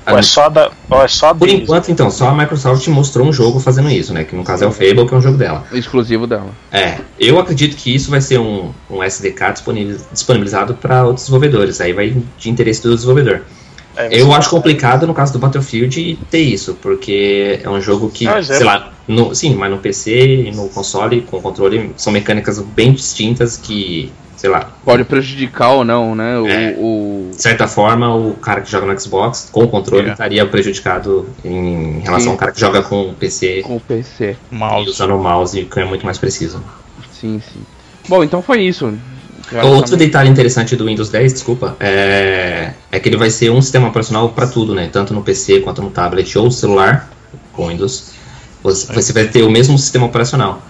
[0.09, 1.63] Ou é só, da, ou é só Por deles?
[1.63, 4.25] enquanto, então, só a Microsoft mostrou um jogo fazendo isso, né?
[4.25, 5.65] Que no caso é o Fable, que é um jogo dela.
[5.73, 6.49] Exclusivo dela.
[6.71, 9.55] É, eu acredito que isso vai ser um, um SDK
[10.13, 11.81] disponibilizado para outros desenvolvedores.
[11.81, 13.43] Aí vai de interesse do desenvolvedor.
[13.97, 18.11] É, Eu você- acho complicado no caso do Battlefield ter isso, porque é um jogo
[18.11, 18.43] que, é.
[18.43, 22.93] sei lá, no, sim, mas no PC e no console com controle são mecânicas bem
[22.93, 24.13] distintas que,
[24.47, 26.39] sei lá, Pode prejudicar ou não, né?
[26.39, 26.77] O, É.
[26.79, 30.13] o- de certa forma o cara que joga no Xbox com o controle É.
[30.13, 32.31] estaria prejudicado em relação Sim.
[32.31, 34.37] ao cara que joga com o PC com o PC.
[34.53, 34.89] e Mouse.
[34.91, 36.63] usando o mouse, que é muito mais preciso.
[37.13, 37.61] Sim, sim.
[38.09, 38.93] Bom, então foi isso.
[39.65, 43.89] Outro detalhe interessante do Windows 10, desculpa, é, é que ele vai ser um sistema
[43.89, 44.89] operacional para tudo, né?
[44.93, 47.09] Tanto no PC quanto no tablet ou celular
[47.53, 48.13] com Windows.
[48.63, 50.63] Você, você vai ter o mesmo sistema operacional.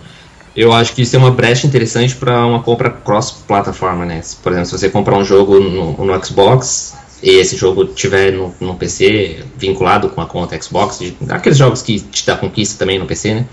[0.56, 4.22] Eu acho que isso é uma brecha interessante para uma compra cross-plataforma, né?
[4.42, 8.54] Por exemplo, se você comprar um jogo no, no Xbox e esse jogo tiver no,
[8.60, 13.06] no PC vinculado com a conta Xbox, aqueles jogos que te dá conquista também no
[13.06, 13.46] PC, né?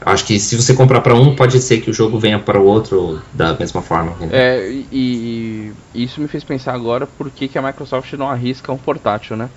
[0.00, 2.64] Acho que se você comprar para um, pode ser que o jogo venha para o
[2.64, 4.12] outro da mesma forma.
[4.12, 4.38] entendeu?
[4.38, 8.72] É, e, e isso me fez pensar agora por que, que a Microsoft não arrisca
[8.72, 9.50] um portátil, né?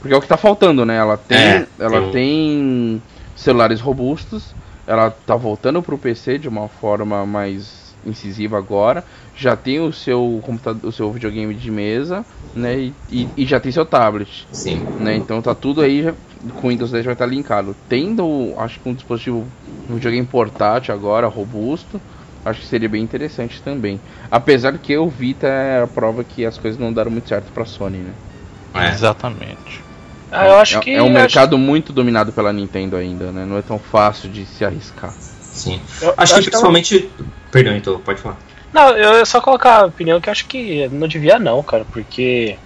[0.00, 0.96] Porque é o que tá faltando, né?
[0.96, 3.02] Ela tem, É, ela tem tem
[3.34, 4.54] celulares robustos,
[4.86, 10.40] ela tá voltando pro PC de uma forma mais incisiva agora, já tem o seu
[10.44, 12.24] computador, o seu videogame de mesa,
[12.54, 12.78] né?
[12.78, 14.48] E, e- e já tem seu tablet.
[14.52, 14.86] Sim.
[14.96, 15.16] né?
[15.16, 16.14] Então tá tudo aí já,
[16.54, 17.76] com o Windows 10 vai estar linkado.
[17.88, 19.52] Tendo, acho que um dispositivo,
[19.88, 22.00] um videogame portátil agora, robusto,
[22.44, 24.00] acho que seria bem interessante também.
[24.30, 27.64] Apesar que o Vita é a prova que as coisas não deram muito certo pra
[27.64, 28.14] Sony, né?
[28.74, 28.88] É.
[28.90, 29.85] Exatamente.
[30.30, 30.90] Ah, eu acho é, que.
[30.94, 33.44] é um acho- mercado muito dominado pela Nintendo ainda, né?
[33.44, 35.12] Não é tão fácil de se arriscar.
[35.52, 35.80] Sim.
[36.02, 37.10] eu- Acho eu que principalmente.
[37.50, 38.36] Perdão, então, pode falar.
[38.72, 42.56] Não, eu só colocar a opinião que eu acho que não devia não, cara, porque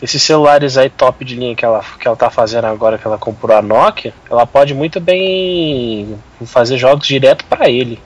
[0.00, 3.18] esses celulares aí top de linha que ela, que ela tá fazendo agora que ela
[3.18, 6.16] comprou a Nokia, ela pode muito bem
[6.46, 7.98] fazer jogos direto pra ele.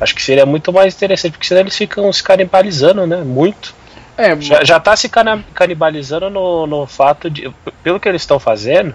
[0.00, 3.16] Acho que seria muito mais interessante, porque senão eles ficam se canibalizando, né?
[3.18, 3.74] Muito.
[4.20, 5.08] É, Já, já tá se
[5.54, 7.50] canibalizando no, no fato de.
[7.82, 8.94] Pelo que eles estão fazendo,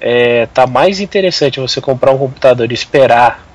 [0.00, 3.46] é, tá mais interessante você comprar um computador e esperar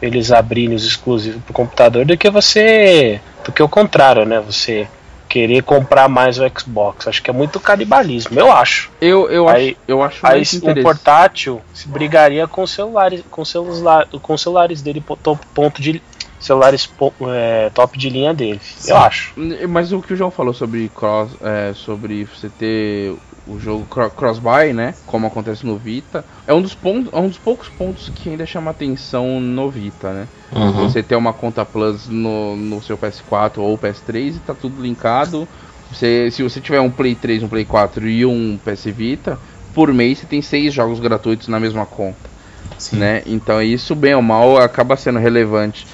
[0.00, 3.20] eles abrirem os exclusivos pro computador do que você.
[3.44, 4.40] do que o contrário, né?
[4.40, 4.88] Você
[5.28, 7.08] querer comprar mais o Xbox.
[7.08, 8.90] Acho que é muito canibalismo, eu acho.
[9.00, 10.82] eu, eu, Aí- acho, eu acho Aí interessante.
[10.82, 16.02] portátil se brigaria com celulares, com celular, com celulares dele po- to- ponto de
[16.44, 16.88] celulares
[17.28, 18.88] é, top de linha deles.
[18.88, 19.32] Eu acho.
[19.68, 23.14] Mas o que o João falou sobre cross, é, sobre você ter
[23.46, 24.94] o jogo cro- cross-buy, né?
[25.06, 28.46] Como acontece no Vita, é um dos pontos, é um dos poucos pontos que ainda
[28.46, 30.28] chama atenção no Vita, né?
[30.52, 30.72] Uhum.
[30.88, 35.48] Você ter uma conta Plus no, no seu PS4 ou PS3 e tá tudo linkado.
[35.90, 39.38] Você, se você tiver um Play 3, um Play 4 e um PS Vita,
[39.74, 42.30] por mês você tem seis jogos gratuitos na mesma conta,
[42.78, 42.96] Sim.
[42.96, 43.22] né?
[43.26, 45.86] Então isso bem ou mal acaba sendo relevante.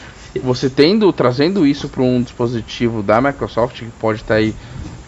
[0.42, 4.54] Você tendo trazendo isso para um dispositivo da Microsoft que pode estar aí,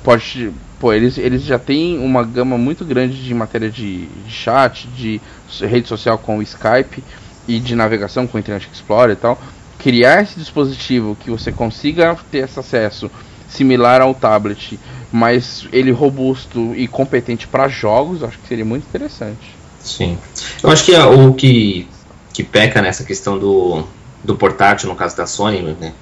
[0.03, 4.89] pode, pô, eles eles já têm uma gama muito grande de matéria de, de chat,
[4.89, 5.21] de
[5.61, 7.05] rede social com o Skype
[7.47, 9.41] e de navegação com o Internet Explorer e tal,
[9.79, 13.11] criar esse dispositivo que você consiga ter esse acesso
[13.49, 14.79] similar ao tablet,
[15.11, 19.55] mas ele robusto e competente para jogos, acho que seria muito interessante.
[19.83, 20.19] Sim.
[20.63, 21.89] Eu acho que é o que,
[22.33, 23.85] que peca nessa questão do,
[24.25, 25.93] do portátil, no caso da Sony, né?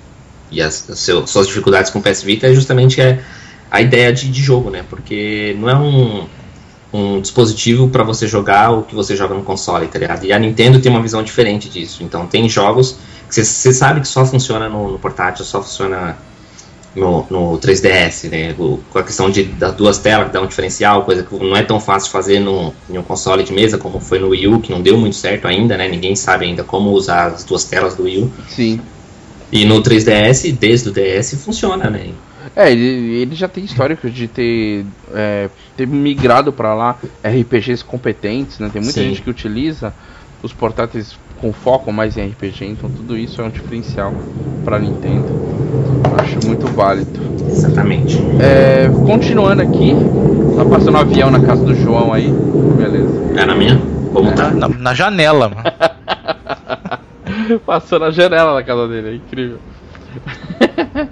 [0.51, 3.23] E as, as seu- suas dificuldades com o PS Vita é justamente é
[3.71, 4.85] a ideia de, de jogo, né?
[4.89, 6.27] Porque não é um,
[6.93, 10.25] um dispositivo para você jogar o que você joga no console, tá ligado?
[10.25, 12.03] E a Nintendo tem uma visão diferente disso.
[12.03, 12.99] Então tem jogos
[13.29, 16.17] que você- você sabe que só funciona no, no portátil, só funciona
[16.99, 18.55] no, no 3DS, né?
[18.59, 21.57] O- com a questão de das duas telas que dá um diferencial, coisa que não
[21.57, 24.47] é tão fácil de fazer no, em um console de mesa como foi no Wii
[24.49, 25.89] U, que não deu muito certo ainda, né?
[25.89, 28.33] Ninguém sabe ainda como usar as duas telas do Wii U.
[28.49, 28.81] Sim.
[29.51, 32.11] E no 3DS, desde o DS, funciona, né?
[32.57, 34.85] É, ele, ele já tem histórico de ter,
[35.15, 38.71] é, ter migrado para lá RPGs competentes, né?
[38.73, 39.09] Tem muita Sim.
[39.09, 39.93] gente que utiliza
[40.43, 44.13] os portáteis com foco mais em RPG, então tudo isso é um diferencial
[44.65, 45.27] para Nintendo.
[46.19, 47.21] Acho muito válido.
[47.49, 48.19] Exatamente.
[48.41, 49.95] É, continuando aqui,
[50.57, 52.29] tá passando um avião na casa do João aí,
[52.77, 53.41] beleza?
[53.41, 53.81] É na minha?
[54.13, 54.51] Como tá?
[54.51, 55.63] Na, na janela, mano.
[57.65, 59.59] Passou na janela da casa dele, é incrível.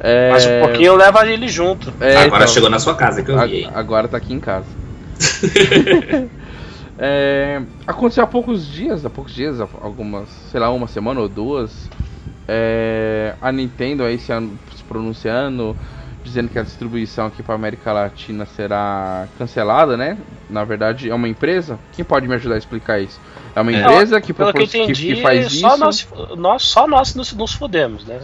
[0.00, 1.92] É, Mas um pouquinho leva ele junto.
[2.00, 3.68] é, Agora então, chegou na sua casa que eu vi.
[3.74, 4.64] agora tá aqui em casa.
[6.98, 11.88] É, aconteceu há poucos dias, há poucos dias, algumas, sei lá, uma semana ou duas,
[12.48, 14.32] é, a Nintendo aí se,
[14.74, 15.76] se pronunciando,
[16.24, 20.18] dizendo que a distribuição aqui para América Latina será cancelada, né?
[20.50, 21.78] Na verdade, é uma empresa.
[21.92, 23.20] Quem pode me ajudar a explicar isso?
[23.54, 23.80] É uma É.
[23.80, 25.78] empresa que, Pelo que eu que, entendi, que faz só, isso.
[25.78, 28.18] nós, nós, só nós nos, nos fudemos, né?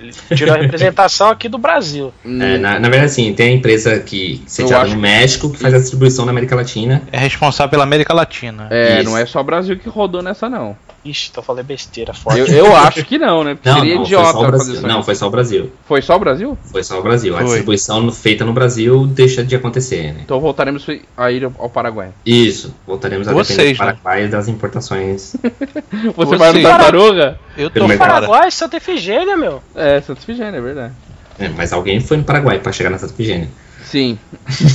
[0.00, 2.12] Ele tirou a representação aqui do Brasil.
[2.24, 5.74] É, na, na verdade, assim, tem a empresa que sediada acho no México que faz
[5.74, 7.02] a distribuição na América Latina.
[7.12, 8.68] É responsável pela América Latina.
[8.70, 9.10] É, Isso.
[9.10, 10.76] não é só o Brasil que rodou nessa, não.
[11.04, 12.40] Ixi, então falei besteira forte.
[12.40, 13.54] Eu, eu acho que não, né?
[13.54, 14.74] Porque Não, seria não, foi idiota só o fazer Brasil.
[14.74, 14.86] isso.
[14.86, 15.72] Não, foi só o Brasil.
[15.86, 16.58] Foi só o Brasil?
[16.64, 17.34] Foi só o Brasil.
[17.34, 17.46] A Foi.
[17.46, 20.20] distribuição no- feita no Brasil deixa de acontecer, né?
[20.24, 20.84] Então voltaremos
[21.16, 22.08] a ir ao Paraguai.
[22.26, 23.92] Isso, voltaremos a Vocês, depender do né?
[24.02, 24.67] Paraguai e das importações.
[26.16, 26.62] Você vai no.
[26.62, 27.38] Tartaruga?
[27.56, 27.98] Eu tô fora.
[27.98, 29.62] Paraguai, Santa Efigênia, meu.
[29.74, 30.94] É, Santa Efigênia, é verdade.
[31.38, 33.48] É, mas alguém foi no Paraguai para chegar na Santa Efigênia.
[33.84, 34.18] Sim.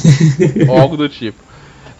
[0.67, 1.42] Ou algo do tipo.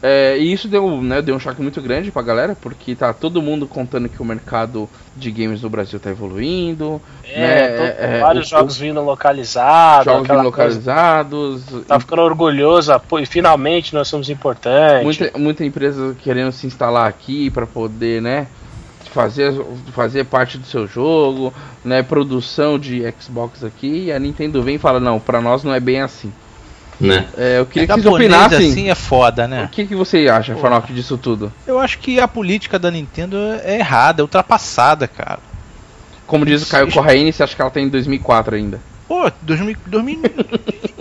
[0.06, 3.41] É, e isso deu, né, deu um choque muito grande pra galera, porque tá todo
[3.41, 7.01] mundo contando que o mercado de games no Brasil tá evoluindo.
[7.24, 10.04] É, né, tô- é, é, vários o- jogos vindo localizados.
[10.04, 11.64] jogos aquela localizados.
[11.70, 11.86] coisa.
[11.86, 15.04] Tá ficando orgulhoso, ah, pô, e finalmente nós somos importantes.
[15.04, 18.47] Muita, muita empresa querendo se instalar aqui para poder, né,
[19.12, 19.54] fazer,
[19.93, 21.54] fazer parte do seu jogo,
[21.86, 24.06] né, produção de Xbox aqui.
[24.08, 26.34] E a Nintendo vem e fala: não, pra nós não é bem assim.
[27.00, 27.28] Né?
[27.38, 28.72] É, eu queria É que vocês japonês opinassem.
[28.72, 29.64] assim é foda, né?
[29.66, 31.52] O que, que você acha, Fanoc, disso tudo?
[31.68, 35.39] Eu acho que a política da Nintendo é errada, é ultrapassada, cara.
[36.28, 38.80] Como diz o Caio Corraine, você acha que ela tem em 2004 ainda?
[39.08, 40.22] Pô, 2000, 2000,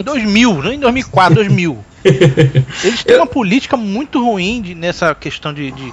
[0.04, 1.78] 2000 não em 2004, 2000.
[2.84, 5.92] Eles têm uma política muito ruim de- nessa questão de, de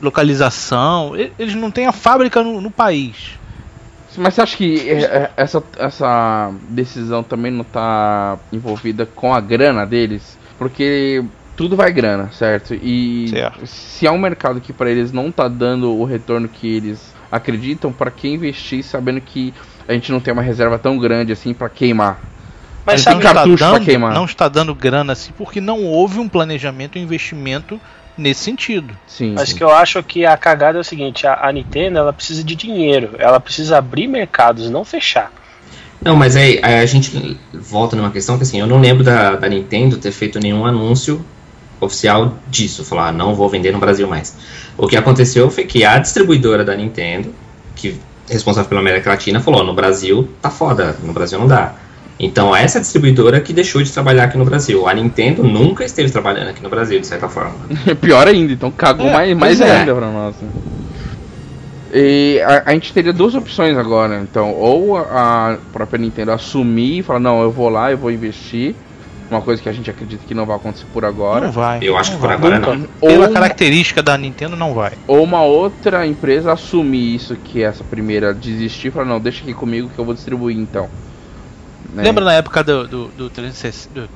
[0.00, 1.14] localização.
[1.38, 3.37] Eles não têm a fábrica no, no país.
[4.18, 9.40] Mas você acha que é, é, essa, essa decisão também não tá envolvida com a
[9.40, 10.36] grana deles?
[10.58, 11.24] Porque
[11.56, 12.74] tudo vai grana, certo?
[12.74, 13.66] E Certo.
[13.66, 17.92] se é um mercado que pra eles não tá dando o retorno que eles acreditam,
[17.92, 19.52] pra que investir sabendo que
[19.86, 22.18] a gente não tem uma reserva tão grande assim pra queimar?
[22.86, 24.14] Mas tem sabe, car- cartucho pra dando, queimar.
[24.14, 27.78] não está dando grana assim porque não houve um planejamento e investimento
[28.18, 28.94] nesse sentido.
[29.06, 29.32] Sim.
[29.34, 29.56] Mas sim.
[29.56, 32.54] que eu acho que a cagada é o seguinte, a, a Nintendo ela precisa de
[32.54, 35.32] dinheiro, ela precisa abrir mercados, não fechar.
[36.02, 39.48] Não, mas aí a gente volta numa questão que assim, eu não lembro da, da
[39.48, 41.24] Nintendo ter feito nenhum anúncio
[41.80, 44.36] oficial disso, falar "Ah, não vou vender no Brasil mais.
[44.76, 47.32] O que aconteceu foi que a distribuidora da Nintendo,
[47.74, 47.96] que
[48.28, 51.74] é responsável pela América Latina, falou: no Brasil tá foda, no Brasil não dá.
[52.20, 54.88] Então essa distribuidora que deixou de trabalhar aqui no Brasil.
[54.88, 57.54] A Nintendo nunca esteve trabalhando aqui no Brasil, de certa forma.
[58.00, 59.78] Pior ainda, então cagou É, mais, mais é.
[59.80, 60.34] ainda pra nós.
[60.40, 60.48] né?
[61.92, 66.98] E a, a gente teria duas opções agora, então, ou a, a própria Nintendo assumir
[66.98, 68.74] e falar, não, eu vou lá, eu vou investir,
[69.30, 71.46] uma coisa que a gente acredita que não vai acontecer por agora.
[71.46, 71.78] Não vai.
[71.82, 72.36] Eu acho não que por vai.
[72.36, 72.74] agora Nunca.
[72.74, 72.86] não.
[73.00, 74.92] Ou, Pela característica da Nintendo, não vai.
[75.06, 79.54] ou uma outra empresa assumir isso que essa primeira desistir e falar, não, deixa aqui
[79.54, 80.88] comigo que eu vou distribuir então.
[81.92, 82.02] Né?
[82.02, 84.08] Lembra na época do, do, do, 360 do-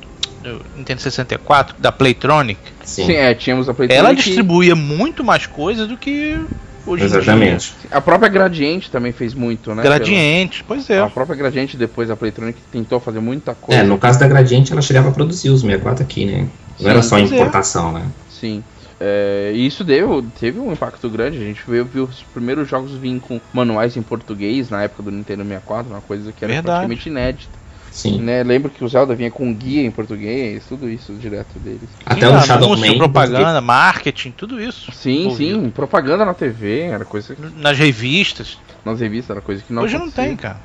[0.43, 2.61] do Nintendo 64, da Playtronic?
[2.85, 4.14] Sim, Sim, é, tínhamos a Ela PlayStation.
[4.14, 6.37] distribuía muito mais coisas do que
[6.85, 7.18] hoje em dia.
[7.18, 7.75] exatamente.
[7.91, 9.83] A própria Gradiente também fez muito, né?
[9.85, 10.99] Gradiente, pois é.
[11.01, 13.81] A própria Gradiente, depois a Playtronic, tentou fazer muita coisa.
[13.83, 16.49] É, no caso da Gradiente, ela chegava a produzir os 64 aqui, né?
[16.81, 17.35] Não era Sim, só pois é.
[17.37, 18.03] importação, né?
[18.29, 18.64] Sim.
[18.99, 21.37] É, e isso deu, teve um impacto grande.
[21.37, 25.11] A gente viu, viu os primeiros jogos virem com manuais em português na época do
[25.12, 26.66] Nintendo 64, uma coisa que era Verdade.
[26.79, 27.62] praticamente inédita.
[27.93, 28.20] Sim.
[28.22, 28.43] Né?
[28.43, 31.88] Lembro que o Zelda vinha com guia em português, tudo isso direto deles.
[32.07, 32.99] Até o Shadow anúncio, Man.
[32.99, 34.90] propaganda, marketing, tudo isso.
[34.93, 35.61] Sim, envolvido.
[35.61, 38.59] sim, propaganda na TV, era coisa que Nas revistas.
[38.84, 40.24] nas revistas era coisa que não hoje não acontecia.
[40.24, 40.57] tem, cara.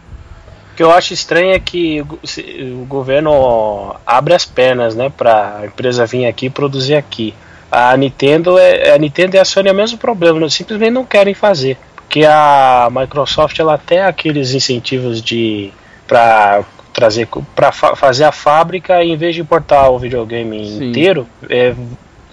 [0.71, 5.65] O que eu acho estranho é que o governo abre as pernas, né, para a
[5.65, 7.34] empresa vir aqui e produzir aqui.
[7.69, 11.03] A Nintendo é a Nintendo e a Sony é o mesmo problema, né, simplesmente não
[11.03, 15.71] querem fazer, porque a Microsoft ela tem aqueles incentivos de
[16.07, 16.63] para
[16.98, 20.89] trazer para fazer a fábrica e em vez de importar o videogame Sim.
[20.89, 21.76] inteiro, é,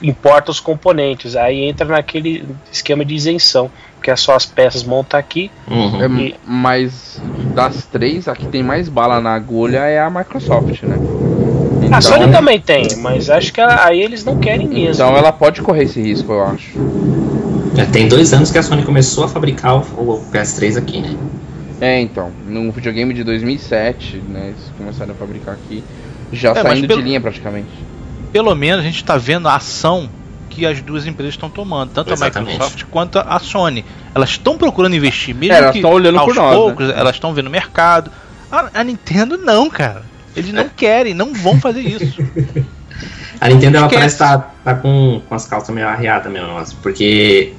[0.00, 1.36] importa os componentes.
[1.36, 3.70] Aí entra naquele esquema de isenção,
[4.02, 6.02] que é só as peças montar aqui Uhum.
[6.02, 7.20] É, E- Mas
[7.54, 10.96] das três, a que tem mais bala na agulha é a Microsoft, né?
[11.92, 15.04] A Sony também tem, mas acho que a- aí eles não querem mesmo.
[15.04, 16.72] Então ela pode correr esse risco, eu acho.
[17.74, 21.14] Já tem dois anos que a Sony começou a fabricar o, o PS3 aqui, né?
[21.80, 25.82] É, então, num videogame de 2007, né, eles começaram a fabricar aqui,
[26.32, 27.68] já É, saindo pelo- de linha praticamente.
[28.32, 30.08] Pelo menos a gente está vendo a ação
[30.50, 32.50] que as duas empresas estão tomando, tanto Exatamente.
[32.50, 33.84] a Microsoft quanto a Sony.
[34.14, 36.56] Elas estão procurando investir, mesmo É, elas que estão olhando aos por nós, né?
[36.56, 38.10] poucos, elas estão vendo o mercado.
[38.50, 40.02] A, a Nintendo não, cara.
[40.36, 42.22] Eles não querem, não vão fazer isso.
[43.40, 47.52] A Nintendo ela parece estar tá, com, com as calças meio arreadas mesmo, nossa, porque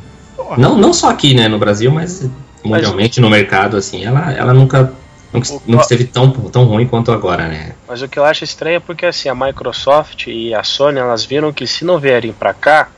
[0.57, 2.27] não, não só aqui, né, no Brasil, mas
[2.65, 4.91] mundialmente no mercado, assim, ela, ela nunca,
[5.33, 7.71] nunca, O- nunca esteve tão, tão ruim quanto agora, né?
[7.87, 11.23] Mas o que eu acho estranho é porque assim, a Microsoft e a Sony, elas
[11.25, 12.89] viram que se não vierem pra cá,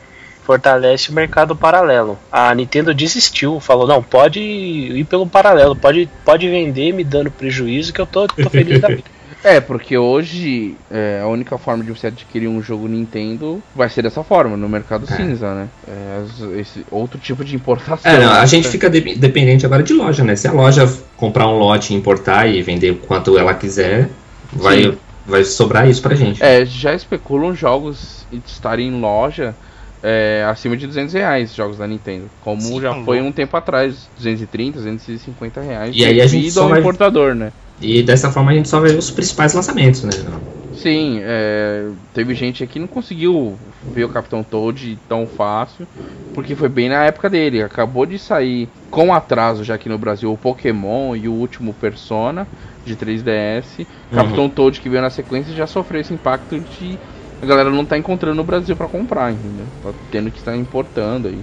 [0.44, 2.18] fortalece o mercado paralelo.
[2.32, 7.92] A Nintendo desistiu, falou, não, pode ir pelo paralelo, pode, pode vender me dando prejuízo
[7.92, 9.04] que eu tô, tô feliz da vida.
[9.44, 14.02] É, porque hoje é, a única forma de você adquirir um jogo Nintendo vai ser
[14.02, 15.16] dessa forma, no mercado É.
[15.16, 15.68] cinza, né?
[15.86, 18.10] É, esse outro tipo de importação.
[18.10, 18.46] É, não, a né?
[18.48, 20.34] gente fica de- dependente agora de loja, né?
[20.34, 24.08] Se a loja comprar um lote, importar e vender o quanto ela quiser,
[24.52, 24.98] vai, Sim.
[25.24, 26.42] vai sobrar isso pra gente.
[26.42, 29.54] É, já especulam jogos de estarem em loja
[30.02, 32.28] é, acima de 200 reais, jogos da Nintendo.
[32.42, 35.94] Como Sim, já tá foi um tempo atrás, 230, 250 reais.
[35.94, 37.52] E aí a gente devido só ao vai- importador, né?
[37.80, 40.10] E dessa forma a gente só vai ver os principais lançamentos, né?
[40.74, 43.58] Sim, é, teve gente aqui que não conseguiu
[43.92, 45.86] ver o Capitão Toad tão fácil,
[46.34, 47.62] porque foi bem na época dele.
[47.62, 52.46] Acabou de sair com atraso já aqui no Brasil o Pokémon e o último Persona
[52.84, 53.86] de 3DS.
[54.12, 56.98] Capitão Toad que veio na sequência já sofreu esse impacto de
[57.40, 59.66] a galera não tá encontrando no Brasil pra comprar, entendeu?
[59.82, 61.38] Tá tendo que estar importando aí.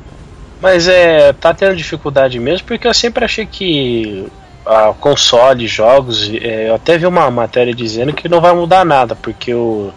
[0.61, 4.27] Mas é, tá tendo dificuldade mesmo, porque eu sempre achei que
[4.66, 9.16] a console, jogos, é, eu até vi uma matéria dizendo que não vai mudar nada,
[9.16, 9.91] porque o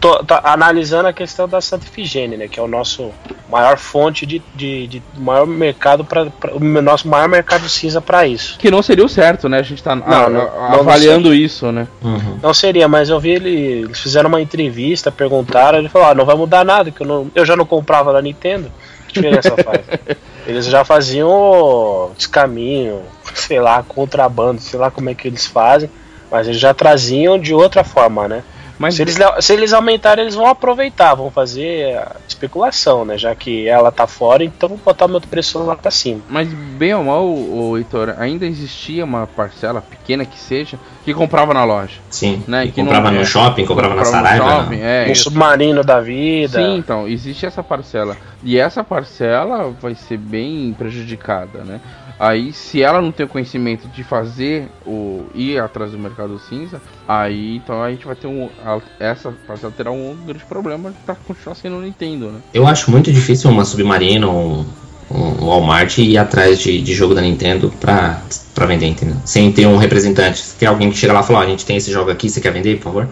[0.00, 3.10] tô, tô analisando a questão da Santa Ifigênia, né, que é o nosso
[3.50, 8.58] maior fonte de, de, de maior mercado para o nosso maior mercado cinza para isso.
[8.58, 9.58] Que não seria o certo, né?
[9.58, 11.86] A gente tá a- não, avaliando isso, né?
[12.02, 12.38] Uhum.
[12.42, 16.24] Não seria, mas eu vi ele, eles fizeram uma entrevista, perguntaram, ele falou: ah, não
[16.24, 18.70] vai mudar nada, que eu, não, eu já não comprava da Nintendo.
[19.08, 19.80] Que diferença faz?
[20.50, 23.02] Eles já faziam descaminho,
[23.34, 25.88] sei lá, contrabando, sei lá como é que eles fazem,
[26.28, 28.42] mas eles já traziam de outra forma, né?
[28.80, 33.18] Mas Se eles, se eles aumentarem, eles vão aproveitar, vão fazer a especulação, né?
[33.18, 36.22] Já que ela tá fora, então vou botar meu preço lá pra cima.
[36.30, 41.52] Mas bem ou mal, o Heitor, ainda existia uma parcela, pequena que seja, que comprava
[41.52, 41.98] na loja.
[42.08, 42.42] Sim.
[42.48, 44.62] Né, E que não- comprava é, no shopping, comprava na Comprava no Saraiva.
[44.62, 44.86] shopping, não.
[44.86, 45.24] é, Um isso.
[45.24, 46.58] submarino da vida.
[46.58, 48.16] Sim, então, existe essa parcela.
[48.42, 51.80] E essa parcela vai ser bem prejudicada, né?
[52.20, 56.78] Aí, se ela não tem o conhecimento de fazer o ir atrás do mercado cinza,
[57.08, 58.50] aí então a gente vai ter um.
[58.98, 62.40] essa parcela terá um grande problema pra continuar sendo o Nintendo, né?
[62.52, 64.66] Eu acho muito difícil uma Submarino, um,
[65.10, 68.20] um Walmart ir atrás de, de jogo da Nintendo pra,
[68.54, 69.16] pra vender, entendeu?
[69.24, 70.40] Sem ter um representante.
[70.40, 72.28] Se tem alguém que chega lá e fala, ó, a gente tem esse jogo aqui,
[72.28, 73.08] você quer vender, por favor?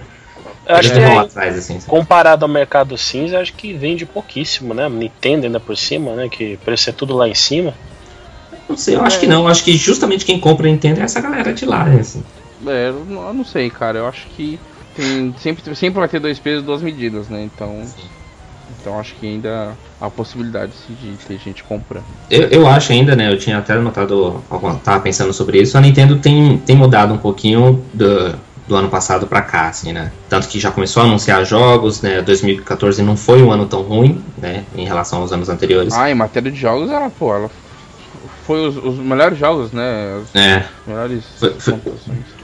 [0.66, 1.80] Eu acho que é- atrás, assim.
[1.86, 4.86] comparado ao mercado cinza, acho que vende pouquíssimo, né?
[4.86, 6.28] Nintendo ainda por cima, né?
[6.28, 7.72] Que o preço é tudo lá em cima.
[8.68, 9.42] Não sei, eu acho que não.
[9.42, 12.00] Eu acho que justamente quem compra Nintendo é essa galera de lá, né?
[12.00, 12.22] Assim.
[12.66, 13.98] É, eu não, eu não sei, cara.
[13.98, 14.58] Eu acho que
[14.94, 17.42] tem, sempre, sempre vai ter dois pesos, duas medidas, né?
[17.44, 17.82] Então,
[18.80, 22.04] então acho que ainda há possibilidade sim, de ter gente comprando.
[22.30, 23.32] Eu, eu acho ainda, né?
[23.32, 24.42] Eu tinha até notado,
[24.84, 25.78] tava pensando sobre isso.
[25.78, 28.34] A Nintendo tem, tem mudado um pouquinho do,
[28.66, 30.12] do ano passado pra cá, assim, né?
[30.28, 32.20] Tanto que já começou a anunciar jogos, né?
[32.20, 34.64] 2014 não foi um ano tão ruim, né?
[34.76, 35.94] Em relação aos anos anteriores.
[35.94, 37.50] Ah, em matéria de jogos, ela, pô, ela
[38.48, 40.20] foi os, os melhores jogos, né?
[40.24, 40.64] Os É.
[40.86, 41.74] melhores Foi- foi-.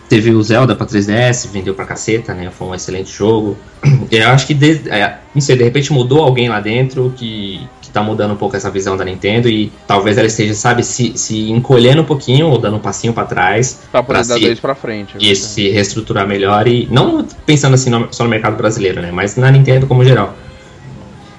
[0.06, 2.50] Teve o Zelda pra 3DS, vendeu pra caceta, né?
[2.50, 3.56] Foi um excelente jogo.
[4.12, 7.88] Eu acho que, de, é, não sei, de repente mudou alguém lá dentro que, que
[7.88, 11.50] tá mudando um pouco essa visão da Nintendo e talvez ela esteja, sabe, se, se
[11.50, 14.74] encolhendo um pouquinho ou dando um passinho pra trás poder pra dar se- dois pra
[14.74, 15.14] frente.
[15.18, 19.10] e se reestruturar melhor e não pensando assim no- só no mercado brasileiro, né?
[19.10, 20.34] Mas na Nintendo como geral.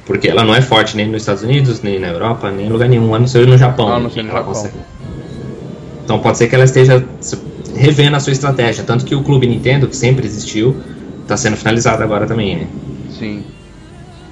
[0.06, 2.88] Porque ela não é forte nem nos Estados Unidos, nem na Europa, nem em lugar
[2.88, 3.88] nenhum, a não ser no Japão.
[3.88, 4.46] Ah, não né, sei no Japão.
[4.54, 4.76] consegue.
[6.04, 7.04] Então pode ser que ela esteja
[7.76, 8.84] revendo a sua estratégia.
[8.84, 10.76] Tanto que o Clube Nintendo, que sempre existiu,
[11.24, 12.68] está sendo finalizado agora também, né?
[13.18, 13.44] Sim.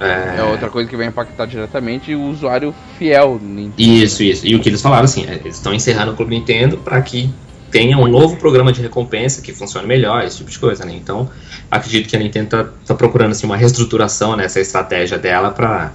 [0.00, 3.38] É, É outra coisa que vai impactar diretamente o usuário fiel.
[3.40, 3.74] do Nintendo.
[3.78, 4.46] Isso, isso.
[4.46, 7.30] E o que eles falaram assim, é, eles estão encerrando o Clube Nintendo para que
[7.70, 10.94] tenha um novo programa de recompensa que funcione melhor, esse tipo de coisa, né?
[10.94, 11.28] Então,
[11.76, 15.92] acredito que a Nintendo tá, tá procurando assim uma reestruturação nessa estratégia dela para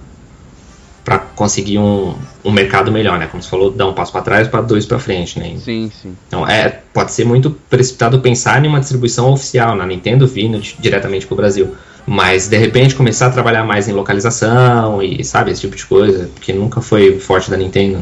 [1.03, 2.13] para conseguir um,
[2.43, 3.25] um mercado melhor, né?
[3.25, 5.55] Como você falou, dar um passo para trás para dois para frente, né?
[5.57, 6.15] Sim, sim.
[6.27, 10.75] Então, é, pode ser muito precipitado pensar em uma distribuição oficial na Nintendo vindo di-
[10.77, 11.75] diretamente para o Brasil.
[12.05, 16.29] Mas, de repente, começar a trabalhar mais em localização e, sabe, esse tipo de coisa,
[16.41, 18.01] que nunca foi forte da Nintendo.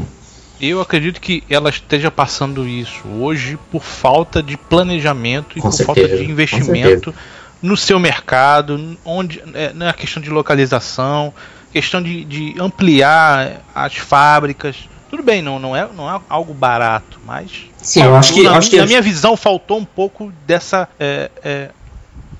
[0.60, 5.76] Eu acredito que ela esteja passando isso hoje por falta de planejamento e Com por
[5.76, 7.14] certeza, falta de investimento
[7.62, 11.32] no seu mercado, onde é, na questão de localização,
[11.72, 14.88] questão de, de ampliar as fábricas.
[15.10, 18.42] Tudo bem, não, não, é, não é algo barato, mas Sim, eu acho que.
[18.42, 21.70] na, acho que na minha visão faltou um pouco dessa é, é,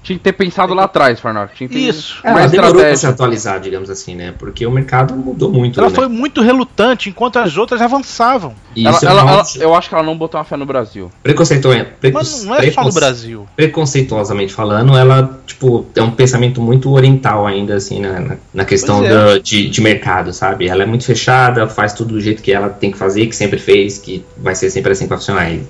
[0.09, 1.55] Tinha que ter pensado lá atrás, Farnock.
[1.55, 2.19] Tinha que ter Isso.
[2.25, 4.33] ela mais demorou pra se atualizar, digamos assim, né?
[4.39, 5.79] Porque o mercado mudou muito.
[5.79, 5.95] ela né?
[5.95, 8.55] foi muito relutante enquanto as outras avançavam.
[8.75, 10.65] E Ela, isso é ela- ela- eu acho que ela não botou uma fé no
[10.65, 11.11] Brasil.
[11.23, 11.69] preconceito-
[12.01, 13.47] precon- Mas não é só no Brasil.
[13.55, 19.05] Preconceituosamente falando, ela, tipo, é um pensamento muito oriental ainda, assim, na, na, na questão
[19.05, 19.09] é.
[19.11, 20.69] da- de, de mercado, sabe?
[20.69, 23.59] Ela é muito fechada, faz tudo do jeito que ela tem que fazer, que sempre
[23.59, 25.51] fez, que vai ser sempre assim pra funcionar.
[25.53, 25.63] E,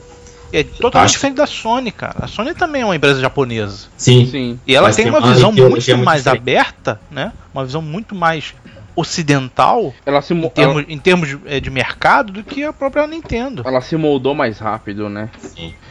[0.52, 2.16] É totalmente diferente da Sony, cara.
[2.22, 3.86] A Sony também é uma empresa japonesa.
[3.96, 4.60] sim, Sim.
[4.66, 6.40] E ela Mas tem tem uma visão muito muito mais diferente.
[6.40, 7.32] aberta, né?
[7.52, 8.54] Uma visão muito mais
[8.98, 13.06] ocidental Ela se, em mo- termos, em termos eh, de mercado do que a própria
[13.06, 13.62] Nintendo.
[13.62, 15.28] ela, ela se moldou mais rápido, né?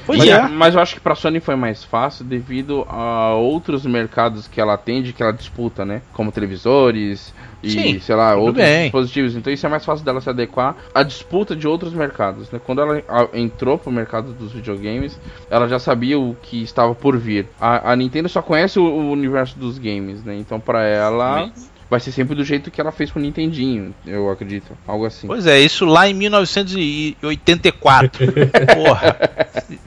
[0.06, 0.48] Pois mas, é.
[0.48, 4.74] mas eu acho que pra Sony foi mais fácil devido a outros mercados que ela
[4.74, 6.02] atende, que ela disputa, né?
[6.14, 8.84] Como televisores e, Sim, sei lá, outros bem.
[8.84, 9.36] dispositivos.
[9.36, 12.60] Então isso é mais fácil dela se adequar à disputa de outros mercados, né?
[12.64, 13.04] Quando ela
[13.34, 17.48] entrou pro mercado dos videogames, ela já sabia o que estava por vir.
[17.60, 20.36] A, a Nintendo só conhece o, o universo dos games, né?
[20.38, 21.50] Então pra ela...
[21.90, 24.74] Vai ser sempre do jeito que ela fez com o Nintendinho, eu acredito.
[24.86, 25.26] Algo assim.
[25.26, 28.28] Pois é, isso lá em 1984.
[28.76, 29.16] Porra.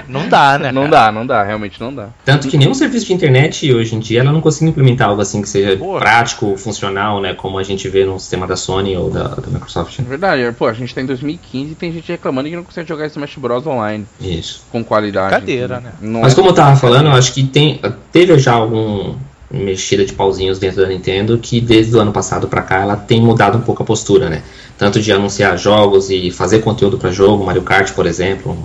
[0.08, 0.72] Não dá, né?
[0.72, 1.06] Não cara?
[1.06, 2.08] dá, não dá, realmente não dá.
[2.24, 5.40] Tanto que nenhum serviço de internet hoje em dia ela não consegue implementar algo assim
[5.42, 6.00] que seja Porra.
[6.00, 7.34] prático, funcional, né?
[7.34, 9.98] Como a gente vê no sistema da Sony ou da, da Microsoft.
[9.98, 12.88] É verdade, pô, a gente tá em 2015 e tem gente reclamando que não consegue
[12.88, 14.64] jogar Smash Bros online Isso.
[14.72, 15.30] com qualidade.
[15.34, 15.92] Brincadeira, entendeu?
[15.92, 15.98] né?
[16.00, 17.80] Não Mas é- como eu tava falando, eu acho que tem,
[18.10, 19.14] teve já algum
[19.50, 23.20] mexida de pauzinhos dentro da Nintendo que desde o ano passado pra cá ela tem
[23.20, 24.42] mudado um pouco a postura, né?
[24.78, 28.56] Tanto de anunciar jogos e fazer conteúdo pra jogo, Mario Kart, por exemplo,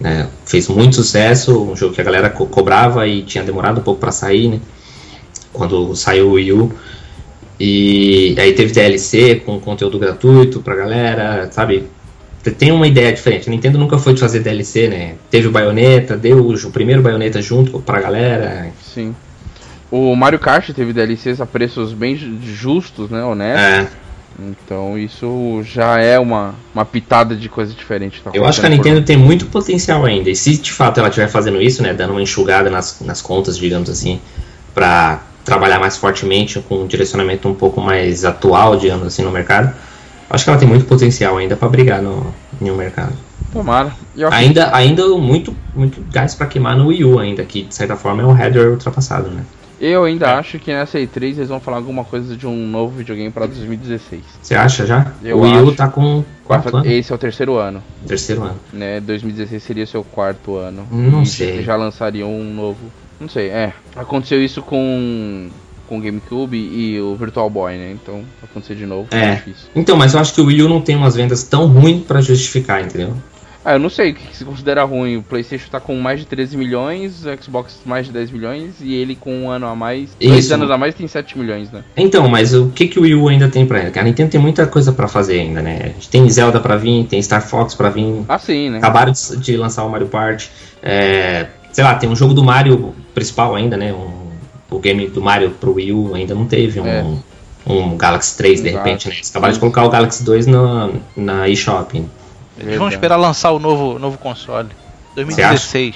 [0.00, 0.28] né?
[0.46, 4.00] fez muito sucesso, um jogo que a galera co- cobrava e tinha demorado um pouco
[4.00, 4.60] pra sair, né?
[5.52, 6.72] Quando saiu o Wii U.
[7.60, 11.84] E aí teve DLC com conteúdo gratuito pra galera, sabe?
[12.58, 13.48] Tem uma ideia diferente.
[13.48, 15.14] A Nintendo nunca foi de fazer DLC, né?
[15.30, 18.72] Teve o Bayonetta, deu o primeiro Bayonetta junto pra galera.
[18.82, 19.14] Sim.
[19.96, 23.22] O Mario Kart teve DLCs a preços bem ju- justos, né?
[23.22, 23.62] Honestos.
[23.64, 23.86] É,
[24.40, 28.20] Então isso já é uma, uma pitada de coisa diferente.
[28.22, 30.28] tá eu acho que a acontecendo por Nintendo tem muito potencial ainda.
[30.30, 31.94] E se de fato ela estiver fazendo isso, né?
[31.94, 34.20] Dando uma enxugada nas, nas contas, digamos assim,
[34.74, 39.72] pra trabalhar mais fortemente com um direcionamento um pouco mais atual, digamos assim, no mercado.
[40.28, 43.12] Acho que ela tem muito potencial ainda pra brigar no, no mercado.
[43.52, 43.92] Tomara.
[44.32, 48.22] Ainda, ainda muito, muito gás pra queimar no Wii U ainda, que de certa forma
[48.22, 49.42] é um header ultrapassado, né?
[49.86, 53.30] Eu ainda acho que nessa E3 eles vão falar alguma coisa de um novo videogame
[53.30, 54.22] pra 2016.
[54.40, 55.12] Você acha já?
[55.22, 56.90] Eu o Wii U tá com quatro anos?
[56.90, 58.56] Esse é o terceiro ano, Terceiro ano.
[58.72, 58.98] né?
[59.00, 60.86] 2016 seria o seu quarto ano.
[60.90, 61.62] Não E sei.
[61.62, 62.78] Já lançariam um novo.
[63.20, 63.72] Não sei, é.
[63.94, 65.48] Aconteceu isso com
[65.86, 67.92] com o GameCube e o Virtual Boy, né?
[67.92, 69.18] Então, acontecer de novo É.
[69.18, 69.68] é difícil.
[69.76, 72.22] Então, mas eu acho que o Wii U não tem umas vendas tão ruins pra
[72.22, 73.14] justificar, entendeu?
[73.64, 75.16] Ah, eu não sei o que se considera ruim.
[75.16, 78.94] O PlayStation tá com mais de 13 milhões, o Xbox mais de 10 milhões e
[78.94, 81.82] ele com um ano a mais, dois anos a mais tem 7 milhões, né?
[81.96, 83.98] Então, mas o que, que o Wii U ainda tem pra ele?
[83.98, 85.78] A Nintendo tem muita coisa pra fazer ainda, né?
[85.82, 88.78] A gente tem Zelda pra vir, tem Star Fox pra vir, Ah, sim, né?
[88.78, 90.50] acabaram de, de lançar o Mario Party.
[90.82, 93.94] É, sei lá, tem um jogo do Mario principal ainda, né?
[93.94, 94.24] Um,
[94.70, 97.04] o game do Mario pro Wii U ainda não teve um, É.
[97.66, 98.84] um Galaxy 3 de Exato.
[98.84, 99.14] repente, né?
[99.14, 102.04] Eles acabaram de colocar o Galaxy 2 na, na eShop.
[102.56, 102.94] Eles vão Verdade.
[102.94, 104.68] esperar lançar o novo, novo console.
[105.16, 105.94] 2016.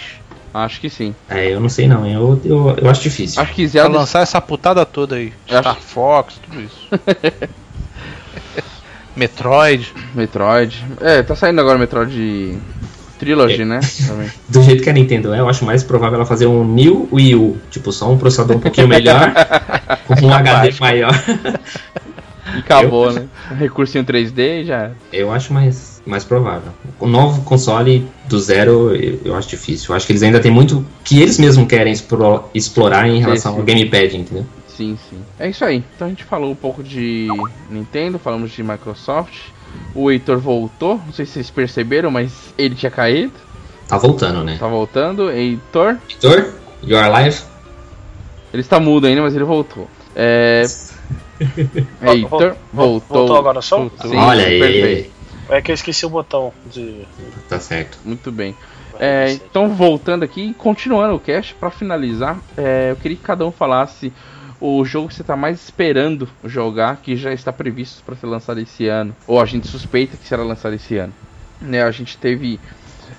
[0.55, 1.15] Acho que sim.
[1.29, 3.41] É, eu não sei não, eu, eu, eu acho difícil.
[3.41, 5.33] Acho que Pra Zelda lançar essa putada toda aí.
[5.49, 6.89] Eu Star acho- Fox, tudo isso.
[9.17, 9.93] Metroid.
[10.15, 10.85] Metroid.
[11.01, 12.59] É, tá saindo agora o Metroid
[13.19, 13.65] Trilogy, É.
[13.65, 13.81] né?
[14.07, 14.31] Também.
[14.49, 17.35] Do jeito que a Nintendo é, eu acho mais provável ela fazer um New Wii
[17.35, 17.59] U.
[17.71, 19.33] Tipo, só um processador um pouquinho melhor,
[20.07, 21.13] com um HD maior.
[22.55, 23.27] E acabou, né?
[23.59, 24.77] Recursinho 3D e já.
[24.77, 24.97] era.
[25.13, 26.73] Eu acho mais, mais provável.
[26.99, 29.93] O novo console do zero, eu, eu acho difícil.
[29.93, 33.53] Eu acho que eles ainda têm muito que eles mesmos querem explo- explorar em relação
[33.53, 33.59] sim.
[33.59, 34.47] ao gamepad, entendeu?
[34.67, 35.19] Sim, sim.
[35.39, 35.83] É isso aí.
[35.95, 37.29] Então a gente falou um pouco de
[37.69, 39.35] Nintendo, falamos de Microsoft.
[39.95, 43.33] O Heitor voltou, não sei se vocês perceberam, mas ele tinha caído.
[43.89, 44.57] Tá voltando, né?
[44.59, 45.31] Tá voltando.
[45.31, 47.43] Heitor, Victor, you are alive?
[48.53, 49.89] ele está mudo ainda, mas ele voltou.
[50.17, 50.63] É.
[52.03, 53.17] Heitor, voltou.
[53.17, 53.89] Voltou agora só?
[54.03, 54.59] Sim, Olha aí.
[54.59, 55.19] perfeito.
[55.49, 57.07] É que eu esqueci o botão de.
[57.49, 57.99] Tá certo.
[58.05, 58.55] Muito bem.
[59.01, 63.53] É, então, voltando aqui, continuando o cast, pra finalizar, é, eu queria que cada um
[63.53, 64.13] falasse
[64.61, 68.59] o jogo que você tá mais esperando jogar, que já está previsto para ser lançado
[68.61, 71.13] esse ano, ou a gente suspeita que será lançado esse ano.
[71.61, 72.59] Né, a gente teve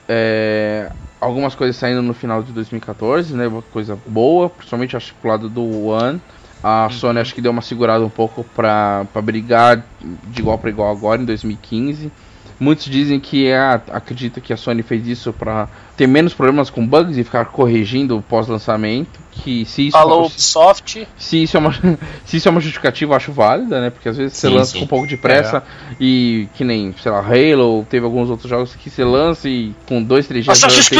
[0.07, 5.19] é, algumas coisas saindo no final de 2014, né, uma coisa boa, principalmente acho que
[5.19, 6.21] pro lado do One.
[6.63, 9.83] A Sony acho que deu uma segurada um pouco pra, pra brigar
[10.27, 12.11] de igual para igual agora em 2015.
[12.59, 16.85] Muitos dizem que ah, acredita que a Sony fez isso para ter menos problemas com
[16.85, 19.17] bugs e ficar corrigindo pós-lançamento.
[19.31, 21.07] Que se isso, Falou Ubisoft.
[21.17, 21.71] se isso é uma
[22.25, 23.89] se isso é uma justificativa, eu acho válida, né?
[23.89, 24.79] Porque às vezes você Sim, lança sim.
[24.79, 25.63] com um pouco de pressa
[25.97, 30.03] e que nem, sei lá, Halo, teve alguns outros jogos que você lança e com
[30.03, 30.99] dois, três dias já tem,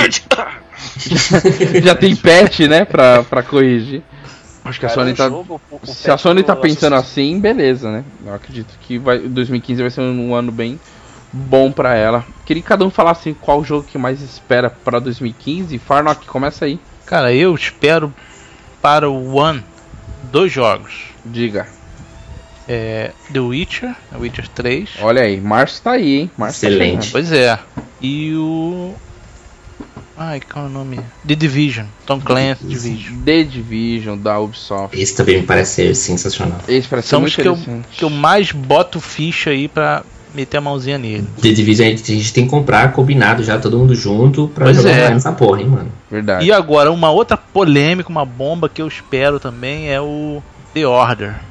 [1.83, 4.01] já tem patch, né, pra, pra corrigir.
[4.63, 7.29] Acho que a Sony um tá jogo, o- o se a Sony tá pensando Assassin's-
[7.33, 8.03] assim, beleza, né?
[8.25, 10.79] Eu acredito que vai, 2015 vai ser um ano bem
[11.31, 12.25] bom pra ela.
[12.45, 15.77] Queria que cada um falasse qual jogo que mais espera pra 2015.
[15.79, 16.79] Farnock, começa aí.
[17.05, 18.13] Cara, eu espero
[18.81, 19.63] para o One
[20.31, 21.05] dois jogos.
[21.25, 21.67] Diga.
[22.67, 24.89] É, The Witcher, The Witcher 3.
[25.01, 26.31] Olha aí, Março tá aí, hein?
[26.37, 26.95] Março Excelente.
[26.97, 27.11] Tá chegando.
[27.11, 27.59] Pois é.
[28.01, 28.93] E o.
[30.21, 30.99] Ai, qual é o nome?
[31.25, 31.85] The Division.
[32.05, 33.15] Tom Clancy Division.
[33.23, 34.99] The Division da Ubisoft.
[34.99, 36.59] Esse também me parece ser sensacional.
[36.67, 40.03] Esse parece ser São os muito que eu, que eu mais boto ficha aí pra
[40.35, 41.25] meter a mãozinha nele.
[41.41, 44.65] The Division a gente, a gente tem que comprar combinado já, todo mundo junto, pra
[44.65, 45.09] Pois jogar é.
[45.11, 45.91] nessa porra, hein, mano.
[46.11, 46.45] Verdade.
[46.45, 50.43] E agora, uma outra polêmica, uma bomba que eu espero também é o
[50.73, 51.48] The Order.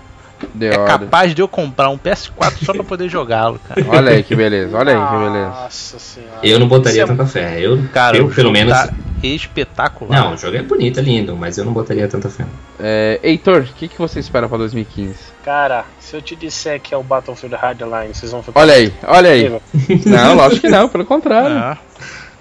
[0.58, 0.86] The É Order.
[0.86, 3.84] capaz de eu comprar um PS4 só pra poder jogá-lo, cara.
[3.88, 5.48] Olha aí que beleza, olha aí que beleza.
[5.48, 6.38] Nossa senhora.
[6.42, 7.60] Eu não botaria é- tanta fé.
[7.60, 8.72] Eu, Cara, eu pelo jogo menos.
[8.72, 8.90] tá
[9.22, 10.20] espetacular.
[10.20, 12.44] Não, o jogo é bonito, é lindo, mas eu não botaria tanta fé.
[12.78, 15.14] É, Heitor, o que, que você espera pra 2015?
[15.44, 18.60] Cara, se eu te disser que é o Battlefield Hardline, vocês vão ficar.
[18.60, 19.60] Olha aí, olha aí.
[20.06, 21.56] Não, lógico que não, pelo contrário.
[21.56, 21.78] Ah,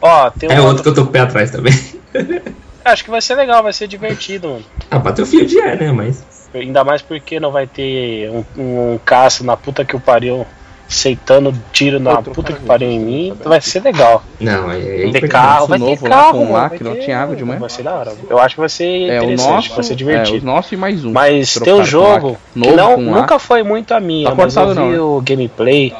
[0.01, 0.51] Ó, tem um.
[0.51, 1.73] É outro que eu tô com o pé atrás também.
[2.85, 4.65] Acho que vai ser legal, vai ser divertido, mano.
[4.89, 5.91] Ah, Battlefield é, né?
[5.91, 6.23] Mas.
[6.59, 10.45] Ainda mais porque não vai ter um, um, um caça na puta que o pariu
[10.89, 13.33] aceitando tiro na Outro puta que pariu em mim.
[13.43, 14.23] Vai ser legal.
[14.39, 14.77] Não, é.
[14.77, 15.29] é Vai ter impecável.
[15.29, 17.43] carro, vai ter novo lá carro, com mano, lá que não ter- tinha água de
[17.43, 17.59] manhã.
[17.59, 18.13] Vai ser da hora.
[18.29, 20.43] Eu acho que vai ser É o interessante, nosso, vai ser é, divertido.
[20.43, 21.11] o nosso e mais um.
[21.11, 22.35] Mas tem um com jogo lá.
[22.53, 23.21] que novo não, com lá.
[23.21, 24.99] nunca foi muito a minha, Tá mas eu vi não, né?
[24.99, 25.93] o gameplay.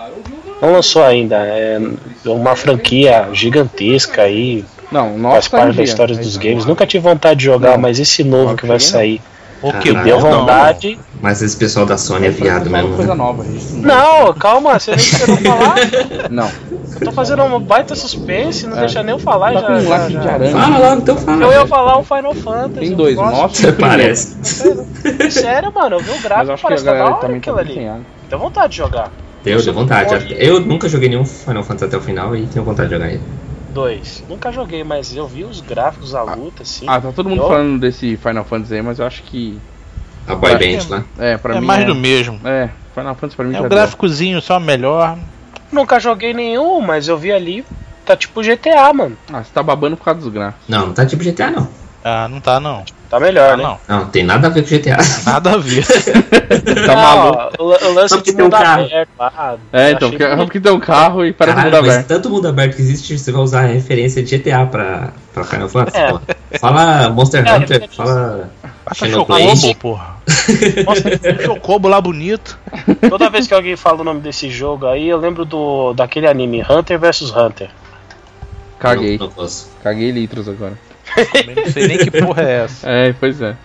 [0.62, 1.36] Não lançou ainda.
[1.36, 1.80] É
[2.26, 4.64] uma franquia gigantesca aí.
[4.90, 6.66] Não, o Faz tá parte da história dos games.
[6.66, 7.78] Nunca tive vontade de jogar, Não.
[7.78, 8.80] mas esse novo que vai Não.
[9.62, 10.40] Sair Pokémon deu não.
[10.42, 11.00] vontade.
[11.22, 12.96] Mas esse pessoal da Sony é viado mesmo.
[12.96, 13.16] coisa né?
[13.18, 13.74] nova, gente.
[13.74, 15.76] Não, calma, você nem esperou falar.
[16.30, 16.50] Não.
[17.00, 18.80] Eu tô fazendo uma baita suspense, não É.
[18.82, 19.68] deixa nem eu falar Tá já.
[19.68, 20.20] com um já- já.
[20.20, 20.52] de aranha.
[20.52, 21.44] Fala logo, então fala.
[21.44, 22.80] Eu ia falar o Final Fantasy.
[22.80, 23.78] Tem dois, primeiro.
[23.80, 24.36] Parece.
[25.32, 27.68] Sério, mano, eu vi o gráfico, parece que tá da hora também tá aquilo ali.
[27.70, 28.06] desenhado.
[28.30, 29.12] Deu vontade de jogar.
[29.44, 30.10] Deu, deu vontade.
[30.10, 30.36] Pode.
[30.40, 33.22] Eu nunca joguei nenhum Final Fantasy até o final e tenho vontade de jogar ele.
[33.78, 34.24] Dois.
[34.28, 36.86] Nunca joguei, mas eu vi os gráficos da luta, assim.
[36.90, 39.60] Ah, tá todo mundo Eu- falando desse Final Fantasy aí, mas eu acho que.
[40.28, 41.04] A boy Acho band que lá.
[41.20, 41.66] É, pra É mim.
[41.68, 42.40] mais é, do mesmo.
[42.44, 45.18] É, Final Fantasy pra mim É já o gráficozinho só melhor.
[45.72, 47.64] Nunca joguei nenhum, mas eu vi ali.
[48.06, 49.16] Tá tipo GTA, mano.
[49.32, 50.64] Ah, você tá babando por causa dos gráficos.
[50.68, 51.68] Não, não tá tipo GTA não.
[52.04, 52.84] Ah, não tá não.
[53.10, 53.64] Tá melhor, Ah, né?
[53.64, 54.98] não, Não, tem nada a ver com GTA.
[55.26, 55.86] nada a ver.
[56.86, 57.64] Tá maluco.
[57.64, 58.84] O, o lance Só porque de tem um mundo carro.
[58.86, 59.56] aberto lá.
[59.72, 62.08] É, eu então, porque, que- porque tem um carro e parece Caralho, mundo mas aberto.
[62.08, 65.70] tanto mundo aberto que existe, você vai usar a referência de GTA pra, pra Final
[65.70, 66.12] Fantasy, É.
[66.12, 66.20] pô.
[66.60, 67.96] Fala Monster É, Hunter, referência.
[67.96, 68.50] fala
[68.86, 69.10] Passa.
[69.10, 70.16] Chocobo, porra.
[70.86, 72.58] Nossa, Chocobo lá bonito.
[73.10, 76.64] toda vez que alguém fala o nome desse jogo aí, eu lembro do daquele anime
[76.70, 77.70] Hunter vs Hunter.
[78.80, 79.18] Caguei.
[79.18, 79.48] Não, não.
[79.84, 80.74] Caguei litros agora.
[81.16, 82.88] Também não sei nem que porra é essa.
[82.90, 83.56] É, pois é.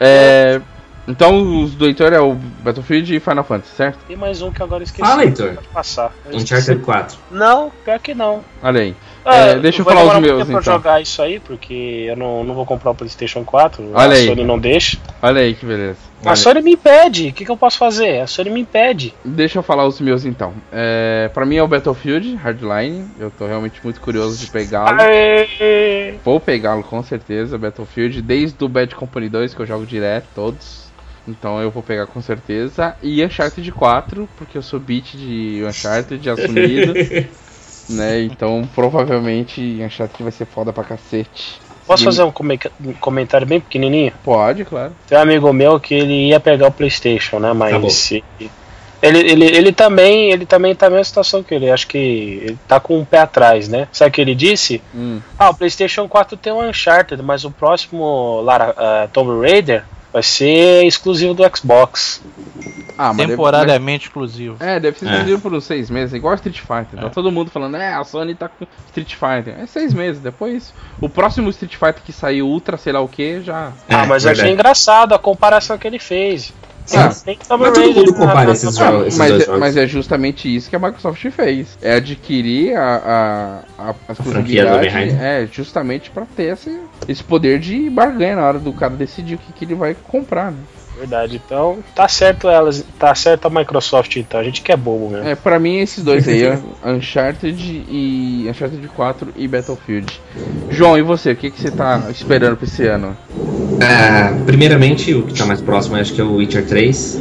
[0.00, 0.60] É,
[1.08, 3.98] Então, os do Heitor é o Battlefield e Final Fantasy, certo?
[4.08, 5.08] Tem mais um que agora eu esqueci.
[5.08, 5.58] Fala, Heitor.
[5.72, 6.12] Passar.
[6.24, 6.78] Eu Uncharted esqueci.
[6.84, 7.18] 4.
[7.30, 8.42] Não, pior que não.
[8.62, 8.96] Olha aí.
[9.26, 10.74] É, É, deixa eu falar os demorar um meus, pouquinho pra então.
[10.74, 13.90] jogar isso aí, porque eu não, não vou comprar o PlayStation 4.
[13.92, 14.26] Olha a aí.
[14.26, 14.98] Sony não deixa.
[15.20, 15.98] Olha aí que beleza.
[16.24, 16.36] A Olha.
[16.36, 17.28] Sony me impede.
[17.28, 18.20] O que, que eu posso fazer?
[18.20, 19.12] A Sony me impede.
[19.24, 20.52] Deixa eu falar os meus então.
[20.72, 23.06] É, pra mim é o Battlefield Hardline.
[23.18, 24.96] Eu tô realmente muito curioso de pegá-lo.
[26.24, 30.86] Vou pegá-lo com certeza, Battlefield, desde o Bad Company 2 que eu jogo direto, todos.
[31.28, 32.94] Então eu vou pegar com certeza.
[33.02, 36.94] E Uncharted 4, porque eu sou beat de Uncharted assumido.
[37.88, 38.22] né?
[38.22, 41.60] Então provavelmente Uncharted vai ser foda pra cacete.
[41.86, 42.58] Posso E- fazer um come-
[43.00, 44.12] comentário bem pequenininho?
[44.24, 44.92] Pode, claro.
[45.08, 47.48] Tem um amigo meu que ele ia pegar o PlayStation, né?
[47.48, 47.54] Tá.
[47.54, 48.10] Mas
[49.02, 51.70] ele, ele, ele também ele também tá na mesma situação que ele.
[51.70, 53.86] Acho que ele tá com um pé atrás, né?
[53.92, 54.82] Sabe o que ele disse?
[54.94, 55.20] Hum.
[55.38, 59.84] Ah, o PlayStation 4 tem um Uncharted, mas o próximo Lara, ah, Tomb Raider
[60.16, 62.22] vai ser exclusivo do Xbox.
[62.96, 64.56] Ah, mas deve- Temporariamente exclusivo.
[64.60, 65.10] É, deve ser É.
[65.12, 66.98] exclusivo por uns seis meses, igual Street Fighter.
[66.98, 69.60] Tá todo mundo falando, é, a Sony tá com Street Fighter.
[69.60, 70.72] É seis meses, depois.
[70.98, 73.72] O próximo Street Fighter que sair Ultra, sei lá o que, já.
[73.90, 76.50] ah, É, mas eu achei engraçado a comparação que ele fez.
[76.94, 79.06] Ah, Tem Mas todo mundo compara esses jogos.
[79.08, 79.60] esses Mas, é- jogos.
[79.60, 81.78] mas é justamente isso que a Microsoft fez.
[81.82, 84.70] É adquirir a, a, a, a franquia do.
[84.72, 85.16] Valheim.
[85.20, 86.78] É, justamente pra ter esse,
[87.08, 90.52] esse poder de barganha na hora do cara decidir o que, que ele vai comprar,
[90.52, 90.58] né?
[90.98, 95.10] Verdade, então tá certo elas, tá certo a Microsoft então, a gente que é bobo
[95.10, 95.28] mesmo.
[95.28, 96.42] É, pra mim esses dois aí,
[96.82, 100.18] Uncharted e Uncharted 4 e Battlefield.
[100.70, 101.32] João, e você?
[101.32, 103.14] O que, que você tá esperando pra esse ano?
[103.80, 107.20] Ah, primeiramente, o que tá mais próximo acho que é o Witcher 3.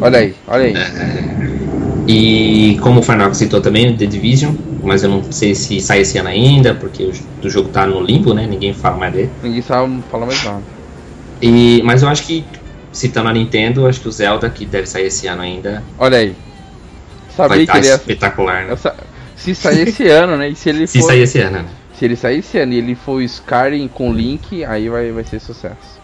[0.00, 0.74] Olha aí, olha aí.
[2.06, 4.54] E como o Farnock citou também, The Division.
[4.82, 7.12] Mas eu não sei se sai esse ano ainda, porque o,
[7.46, 8.46] o jogo tá no limbo, né?
[8.48, 9.30] Ninguém fala mais dele.
[9.40, 10.62] Ninguém sabe falar mais nada.
[11.40, 12.44] E, mas eu acho que,
[12.90, 16.34] citando a Nintendo, acho que o Zelda, que deve sair esse ano ainda, Olha aí.
[17.38, 17.94] vai Sabia que estar ele ia.
[17.94, 18.76] espetacular, né?
[19.36, 20.48] Se sair esse ano, né?
[20.48, 21.06] E se ele Se for.
[21.06, 21.64] sair esse ano, né?
[21.98, 25.40] Se ele sair esse ano e ele for Skyrim com Link, aí vai, vai ser
[25.40, 26.00] sucesso.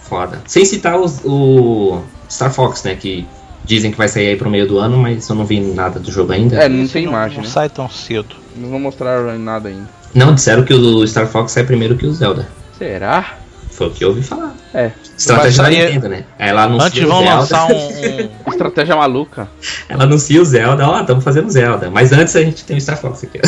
[0.00, 0.40] Foda.
[0.46, 2.94] Sem citar os- o Star Fox, né?
[2.94, 3.26] Que
[3.64, 6.10] dizem que vai sair aí pro meio do ano, mas eu não vi nada do
[6.10, 6.56] jogo ainda.
[6.56, 7.50] É, não tem imagem, Não né?
[7.50, 8.36] sai tão cedo.
[8.56, 9.88] Não mostraram nada ainda.
[10.14, 12.48] Não, disseram que o Star Fox sai primeiro que o Zelda.
[12.78, 13.38] Será?
[13.74, 14.54] Foi o que eu ouvi falar.
[14.72, 14.92] É.
[15.16, 16.24] Estratégia da sair- Nintendo, né?
[16.38, 19.48] Aí Ela anuncia Antes o vão Zelda, lançar um, um- Estratégia maluca.
[19.88, 21.90] Ela anuncia o Zelda, ó, estamos fazendo Zelda.
[21.90, 23.40] Mas antes a gente tem o Star Fox aqui.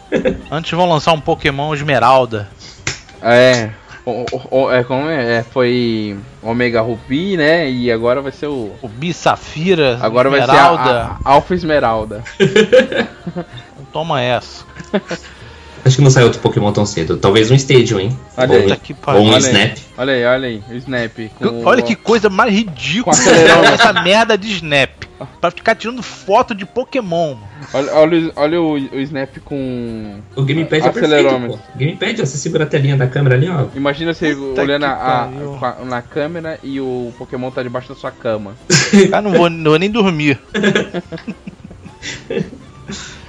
[0.50, 2.48] Antes vão lançar um Pokémon Esmeralda.
[3.22, 3.70] É.
[4.06, 5.38] O, o- o- é como é?
[5.38, 7.70] É, Foi Omega Ruby, né?
[7.70, 8.70] E agora vai ser o.
[8.82, 10.90] O Bi Safira, Agora vai ser Esmeralda.
[10.90, 12.22] a, a Alpha Esmeralda.
[13.92, 14.64] Toma essa.
[15.84, 17.16] Acho que não sai outro Pokémon tão cedo.
[17.18, 18.18] Talvez um Stadium, hein?
[18.38, 18.62] Olha ou, aí.
[18.62, 19.20] Puta que pariu.
[19.20, 19.52] ou um Olha aí.
[19.52, 19.76] Snap.
[19.98, 20.62] Olha aí, olha aí.
[20.70, 21.12] O Snap.
[21.38, 23.74] com Olha que coisa mais Com ridícula acelerômetro.
[23.74, 24.90] essa merda de Snap.
[25.40, 27.36] Pra ficar tirando foto de Pokémon.
[27.72, 30.20] Olha, olha, o- olha o, o Snap com.
[30.34, 31.58] O Gamepad é perfeito, Acelerômetro.
[31.58, 31.78] pô.
[31.78, 33.66] Gamepad, ó, você segura a telinha da câmera ali, ó.
[33.74, 38.10] Imagina você Puta olhando a, a- na câmera e o Pokémon tá debaixo da sua
[38.10, 38.54] cama.
[39.10, 40.38] Cara, não vou, não vou nem dormir.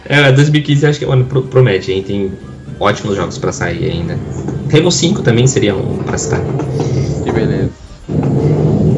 [0.06, 2.04] É, 2015 acho que é o ano pro- promete, hein?
[2.04, 2.32] Tem
[2.80, 4.18] ótimos jogos pra sair ainda.
[4.74, 6.42] Halo 5 também seria um pra citar.
[7.24, 7.70] Que beleza.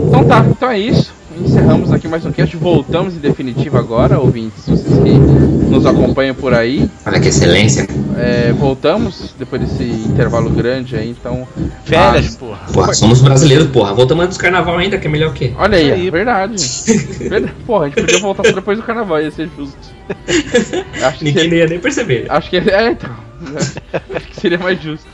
[0.08, 1.14] Então tá, então é isso.
[1.40, 2.56] Encerramos aqui mais um cast.
[2.58, 4.64] Voltamos em definitivo agora, ouvintes.
[4.68, 5.10] Vocês que
[5.70, 6.90] nos acompanham por aí.
[7.06, 7.88] Olha que excelência.
[8.18, 11.48] É, voltamos depois desse intervalo grande aí, então.
[11.86, 12.60] Férias, Ah, porra.
[12.74, 13.94] Porra, somos brasileiros, porra.
[13.94, 15.54] Voltamos antes do carnaval ainda, que é melhor o quê?
[15.58, 16.08] Olha aí, aí.
[16.08, 16.56] é verdade.
[17.30, 17.54] verdade.
[17.66, 19.78] Porra, a gente podia voltar só depois do carnaval, ia ser justo.
[21.04, 22.26] Acho que Ninguém seria, ia nem perceber.
[22.30, 23.10] acho que é, então.
[24.16, 25.06] Acho que seria mais justo.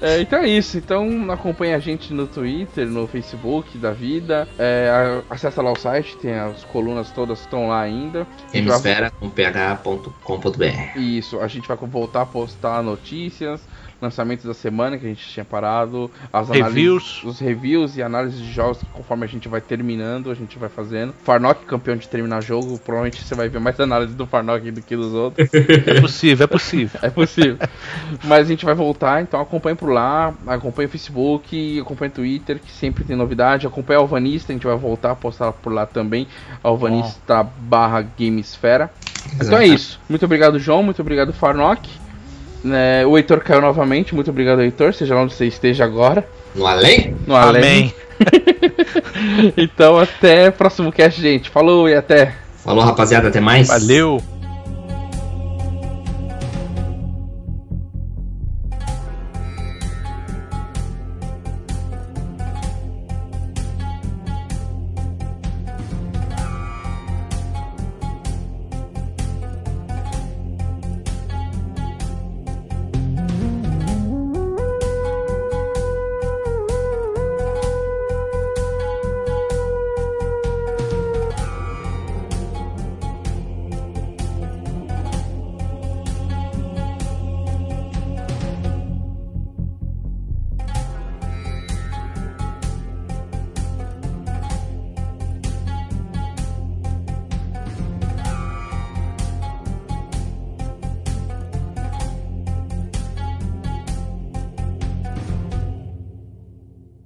[0.00, 0.76] É, então é isso.
[0.78, 4.48] Então acompanha a gente no Twitter, no Facebook da vida.
[4.58, 8.22] É, acessa lá o site, tem as colunas todas que estão lá ainda.
[8.52, 10.98] A gente vai- Hemisfera com ph.com.br.
[10.98, 13.60] Isso, a gente vai voltar a postar notícias,
[14.00, 17.24] lançamentos da semana que a gente tinha parado, as análises, Reviews.
[17.24, 20.68] os reviews e análises de jogos que conforme a gente vai terminando, a gente vai
[20.68, 21.12] fazendo.
[21.24, 24.96] Farnock, campeão de terminar jogo, provavelmente você vai ver mais análise do Farnock do que
[24.96, 25.48] dos outros.
[25.86, 27.00] É possível, é possível.
[27.08, 27.58] É possível.
[28.24, 32.58] Mas a gente vai voltar, então acompanhe por lá, acompanhe o Facebook, acompanhe o Twitter,
[32.58, 35.86] que sempre tem novidade, acompanhe a Alvanista, a gente vai voltar a postar por lá
[35.86, 36.26] também,
[36.62, 38.90] alvanista barra Gamesfera.
[39.40, 40.00] Então é isso.
[40.08, 41.88] Muito obrigado, João, muito obrigado, Farnock.
[42.64, 46.26] É, o Heitor caiu novamente, muito obrigado, Heitor, seja lá onde você esteja agora.
[46.54, 47.14] No além?
[47.26, 47.62] No além.
[47.62, 47.94] Amém.
[49.56, 51.50] então até o próximo cast, gente.
[51.50, 52.34] Falou e até.
[52.64, 53.68] Falou, rapaziada, até mais.
[53.68, 54.20] Valeu.